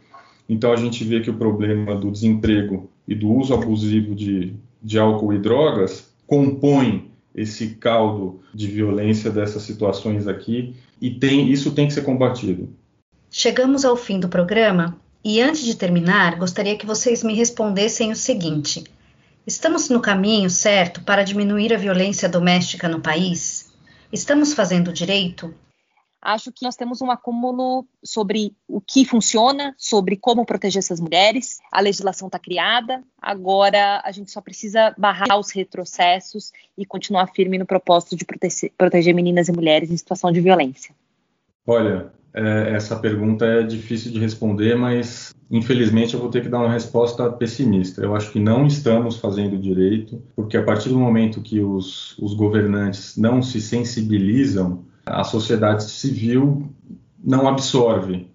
então 0.48 0.72
a 0.72 0.76
gente 0.76 1.04
vê 1.04 1.20
que 1.20 1.30
o 1.30 1.38
problema 1.38 1.96
do 1.96 2.10
desemprego 2.10 2.90
e 3.08 3.14
do 3.14 3.32
uso 3.32 3.54
abusivo 3.54 4.16
de, 4.16 4.56
de 4.82 4.98
álcool 4.98 5.34
e 5.34 5.40
drogas 5.40 6.12
compõe 6.26 7.12
esse 7.36 7.76
caldo 7.76 8.42
de 8.54 8.68
violência 8.68 9.30
dessas 9.30 9.64
situações 9.64 10.28
aqui 10.28 10.76
e 11.00 11.12
tem, 11.12 11.52
isso 11.52 11.72
tem 11.72 11.88
que 11.88 11.94
ser 11.94 12.02
combatido. 12.02 12.70
Chegamos 13.30 13.86
ao 13.86 13.96
fim 13.96 14.20
do 14.20 14.28
programa 14.28 14.98
e 15.24 15.42
antes 15.42 15.64
de 15.64 15.76
terminar, 15.76 16.38
gostaria 16.38 16.78
que 16.78 16.86
vocês 16.86 17.24
me 17.24 17.36
respondessem 17.36 18.12
o 18.12 18.16
seguinte: 18.16 18.84
estamos 19.46 19.90
no 19.90 20.02
caminho 20.02 20.50
certo 20.50 21.02
para 21.02 21.24
diminuir 21.24 21.74
a 21.74 21.78
violência 21.78 22.28
doméstica 22.28 22.88
no 22.88 23.00
país? 23.00 23.72
Estamos 24.12 24.54
fazendo 24.54 24.92
direito? 24.92 25.54
Acho 26.22 26.52
que 26.52 26.66
nós 26.66 26.76
temos 26.76 27.02
um 27.02 27.10
acúmulo 27.10 27.88
sobre 28.04 28.54
o 28.68 28.82
que 28.82 29.06
funciona, 29.06 29.74
sobre 29.78 30.18
como 30.18 30.46
proteger 30.46 30.80
essas 30.80 31.00
mulheres. 31.00 31.60
A 31.72 31.80
legislação 31.80 32.28
está 32.28 32.38
criada, 32.38 33.02
agora 33.22 34.02
a 34.04 34.12
gente 34.12 34.30
só 34.30 34.42
precisa 34.42 34.94
barrar 34.98 35.40
os 35.40 35.52
retrocessos 35.52 36.52
e 36.78 36.86
continuar 36.86 37.28
firme 37.28 37.58
no 37.58 37.66
propósito 37.66 38.18
de 38.18 38.26
proteger, 38.26 38.72
proteger 38.78 39.16
meninas 39.16 39.48
e 39.48 39.54
mulheres 39.54 39.90
em 39.90 39.98
situação 39.98 40.32
de 40.32 40.42
violência. 40.42 40.94
Olha, 41.66 42.12
é, 42.34 42.74
essa 42.76 42.98
pergunta 42.98 43.46
é 43.46 43.64
difícil 43.64 44.12
de 44.12 44.20
responder, 44.20 44.76
mas 44.76 45.34
infelizmente 45.50 46.14
eu 46.14 46.20
vou 46.20 46.30
ter 46.30 46.42
que 46.42 46.50
dar 46.50 46.60
uma 46.60 46.72
resposta 46.72 47.30
pessimista. 47.32 48.02
Eu 48.02 48.16
acho 48.16 48.32
que 48.32 48.40
não 48.40 48.68
estamos 48.68 49.18
fazendo 49.18 49.58
direito, 49.58 50.22
porque 50.36 50.58
a 50.58 50.64
partir 50.64 50.90
do 50.90 51.00
momento 51.00 51.42
que 51.42 51.62
os, 51.62 52.18
os 52.20 52.34
governantes 52.34 53.18
não 53.18 53.42
se 53.42 53.60
sensibilizam, 53.60 54.86
a 55.10 55.24
sociedade 55.24 55.84
civil 55.84 56.70
não 57.24 57.48
absorve, 57.48 58.28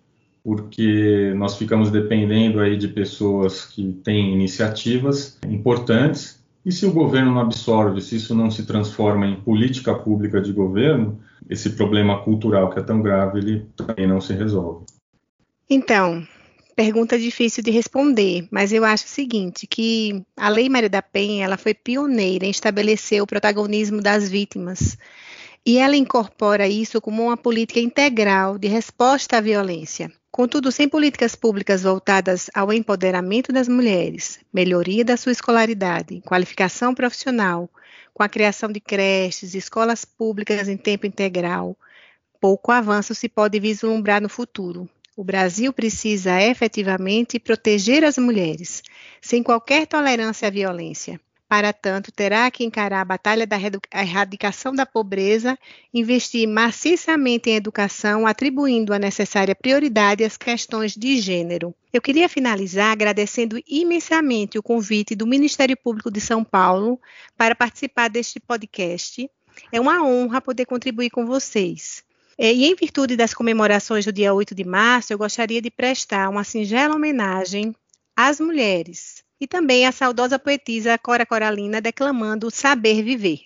porque 0.42 1.32
nós 1.36 1.56
ficamos 1.56 1.90
dependendo 1.90 2.60
aí 2.60 2.76
de 2.76 2.88
pessoas 2.88 3.64
que 3.64 3.92
têm 4.04 4.32
iniciativas 4.32 5.38
importantes 5.48 6.44
e 6.64 6.72
se 6.72 6.86
o 6.86 6.92
governo 6.92 7.32
não 7.32 7.42
absorve, 7.42 8.00
se 8.00 8.16
isso 8.16 8.34
não 8.34 8.50
se 8.50 8.64
transforma 8.64 9.26
em 9.26 9.36
política 9.36 9.94
pública 9.94 10.40
de 10.40 10.50
governo, 10.50 11.20
esse 11.48 11.70
problema 11.70 12.22
cultural 12.22 12.70
que 12.70 12.78
é 12.78 12.82
tão 12.82 13.02
grave, 13.02 13.38
ele 13.38 13.66
também 13.76 14.06
não 14.06 14.18
se 14.18 14.32
resolve. 14.32 14.86
Então, 15.68 16.26
pergunta 16.74 17.18
difícil 17.18 17.62
de 17.62 17.70
responder, 17.70 18.48
mas 18.50 18.72
eu 18.72 18.82
acho 18.82 19.04
o 19.04 19.08
seguinte, 19.08 19.66
que 19.66 20.24
a 20.36 20.48
Lei 20.48 20.70
Maria 20.70 20.88
da 20.88 21.02
Penha, 21.02 21.44
ela 21.44 21.58
foi 21.58 21.74
pioneira 21.74 22.46
em 22.46 22.50
estabelecer 22.50 23.22
o 23.22 23.26
protagonismo 23.26 24.00
das 24.00 24.30
vítimas. 24.30 24.96
E 25.66 25.78
ela 25.78 25.96
incorpora 25.96 26.68
isso 26.68 27.00
como 27.00 27.22
uma 27.24 27.36
política 27.36 27.80
integral 27.80 28.58
de 28.58 28.68
resposta 28.68 29.38
à 29.38 29.40
violência. 29.40 30.12
Contudo, 30.30 30.70
sem 30.70 30.88
políticas 30.88 31.34
públicas 31.34 31.82
voltadas 31.82 32.50
ao 32.54 32.72
empoderamento 32.72 33.52
das 33.52 33.68
mulheres, 33.68 34.40
melhoria 34.52 35.04
da 35.04 35.16
sua 35.16 35.32
escolaridade, 35.32 36.20
qualificação 36.22 36.94
profissional, 36.94 37.70
com 38.12 38.22
a 38.22 38.28
criação 38.28 38.70
de 38.70 38.80
creches, 38.80 39.54
escolas 39.54 40.04
públicas 40.04 40.68
em 40.68 40.76
tempo 40.76 41.06
integral, 41.06 41.76
pouco 42.40 42.70
avanço 42.70 43.14
se 43.14 43.28
pode 43.28 43.58
vislumbrar 43.58 44.20
no 44.20 44.28
futuro. 44.28 44.88
O 45.16 45.24
Brasil 45.24 45.72
precisa 45.72 46.42
efetivamente 46.42 47.38
proteger 47.38 48.04
as 48.04 48.18
mulheres, 48.18 48.82
sem 49.22 49.42
qualquer 49.42 49.86
tolerância 49.86 50.48
à 50.48 50.50
violência. 50.50 51.20
Para 51.48 51.72
tanto, 51.72 52.10
terá 52.10 52.50
que 52.50 52.64
encarar 52.64 53.02
a 53.02 53.04
batalha 53.04 53.46
da 53.46 53.56
erradicação 53.94 54.74
da 54.74 54.86
pobreza, 54.86 55.58
investir 55.92 56.48
maciçamente 56.48 57.50
em 57.50 57.56
educação, 57.56 58.26
atribuindo 58.26 58.94
a 58.94 58.98
necessária 58.98 59.54
prioridade 59.54 60.24
às 60.24 60.36
questões 60.36 60.96
de 60.96 61.18
gênero. 61.18 61.74
Eu 61.92 62.00
queria 62.00 62.28
finalizar 62.28 62.90
agradecendo 62.90 63.60
imensamente 63.68 64.58
o 64.58 64.62
convite 64.62 65.14
do 65.14 65.26
Ministério 65.26 65.76
Público 65.76 66.10
de 66.10 66.20
São 66.20 66.42
Paulo 66.42 66.98
para 67.36 67.54
participar 67.54 68.08
deste 68.08 68.40
podcast. 68.40 69.30
É 69.70 69.80
uma 69.80 70.02
honra 70.02 70.40
poder 70.40 70.64
contribuir 70.64 71.10
com 71.10 71.26
vocês. 71.26 72.02
É, 72.36 72.52
e 72.52 72.64
em 72.64 72.74
virtude 72.74 73.16
das 73.16 73.32
comemorações 73.32 74.04
do 74.04 74.12
dia 74.12 74.34
8 74.34 74.54
de 74.54 74.64
março, 74.64 75.12
eu 75.12 75.18
gostaria 75.18 75.62
de 75.62 75.70
prestar 75.70 76.28
uma 76.28 76.42
singela 76.42 76.96
homenagem 76.96 77.74
às 78.16 78.40
mulheres, 78.40 79.23
e 79.44 79.46
também 79.46 79.86
a 79.86 79.92
saudosa 79.92 80.38
poetisa 80.38 80.96
Cora 80.96 81.26
Coralina 81.26 81.78
declamando 81.78 82.50
Saber 82.50 83.02
Viver. 83.02 83.42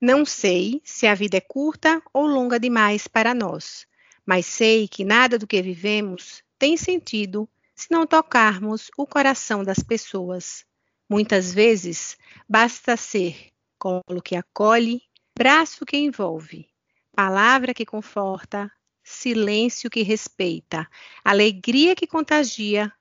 Não 0.00 0.24
sei 0.24 0.82
se 0.82 1.06
a 1.06 1.14
vida 1.14 1.36
é 1.36 1.40
curta 1.40 2.02
ou 2.12 2.26
longa 2.26 2.58
demais 2.58 3.06
para 3.06 3.32
nós, 3.32 3.86
mas 4.26 4.44
sei 4.44 4.88
que 4.88 5.04
nada 5.04 5.38
do 5.38 5.46
que 5.46 5.62
vivemos 5.62 6.42
tem 6.58 6.76
sentido 6.76 7.48
se 7.76 7.86
não 7.92 8.04
tocarmos 8.04 8.90
o 8.98 9.06
coração 9.06 9.62
das 9.62 9.78
pessoas. 9.78 10.64
Muitas 11.08 11.54
vezes 11.54 12.18
basta 12.48 12.96
ser 12.96 13.52
colo 13.78 14.20
que 14.24 14.34
acolhe, 14.34 15.00
braço 15.38 15.86
que 15.86 15.96
envolve, 15.96 16.66
palavra 17.14 17.72
que 17.72 17.86
conforta, 17.86 18.68
silêncio 19.04 19.88
que 19.88 20.02
respeita, 20.02 20.88
alegria 21.24 21.94
que 21.94 22.08
contagia, 22.08 22.92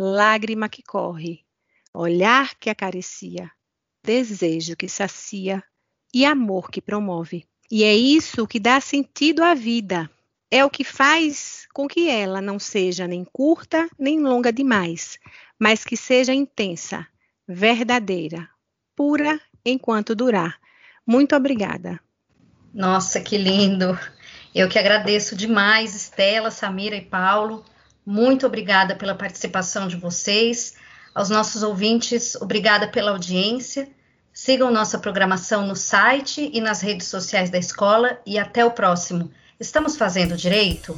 lágrima 0.00 0.68
que 0.68 0.80
corre, 0.80 1.44
olhar 1.94 2.54
que 2.56 2.70
acaricia, 2.70 3.50
desejo 4.04 4.76
que 4.76 4.88
sacia 4.88 5.62
e 6.14 6.24
amor 6.24 6.70
que 6.70 6.80
promove. 6.80 7.44
E 7.70 7.84
é 7.84 7.94
isso 7.94 8.46
que 8.46 8.58
dá 8.58 8.80
sentido 8.80 9.42
à 9.42 9.54
vida. 9.54 10.10
É 10.50 10.64
o 10.64 10.70
que 10.70 10.82
faz 10.82 11.66
com 11.74 11.86
que 11.86 12.08
ela 12.08 12.40
não 12.40 12.58
seja 12.58 13.06
nem 13.06 13.24
curta 13.24 13.88
nem 13.98 14.20
longa 14.20 14.50
demais, 14.50 15.18
mas 15.58 15.84
que 15.84 15.96
seja 15.96 16.32
intensa, 16.32 17.06
verdadeira, 17.46 18.48
pura 18.96 19.38
enquanto 19.64 20.14
durar. 20.14 20.58
Muito 21.06 21.36
obrigada. 21.36 22.00
Nossa, 22.72 23.20
que 23.20 23.36
lindo! 23.36 23.98
Eu 24.54 24.68
que 24.68 24.78
agradeço 24.78 25.36
demais, 25.36 25.94
Estela, 25.94 26.50
Samira 26.50 26.96
e 26.96 27.04
Paulo. 27.04 27.64
Muito 28.04 28.46
obrigada 28.46 28.96
pela 28.96 29.14
participação 29.14 29.86
de 29.86 29.96
vocês. 29.96 30.74
Aos 31.18 31.30
nossos 31.30 31.64
ouvintes, 31.64 32.36
obrigada 32.36 32.86
pela 32.86 33.10
audiência. 33.10 33.88
Sigam 34.32 34.70
nossa 34.70 35.00
programação 35.00 35.66
no 35.66 35.74
site 35.74 36.48
e 36.54 36.60
nas 36.60 36.80
redes 36.80 37.08
sociais 37.08 37.50
da 37.50 37.58
escola 37.58 38.20
e 38.24 38.38
até 38.38 38.64
o 38.64 38.70
próximo. 38.70 39.28
Estamos 39.58 39.96
fazendo 39.96 40.36
direito? 40.36 40.96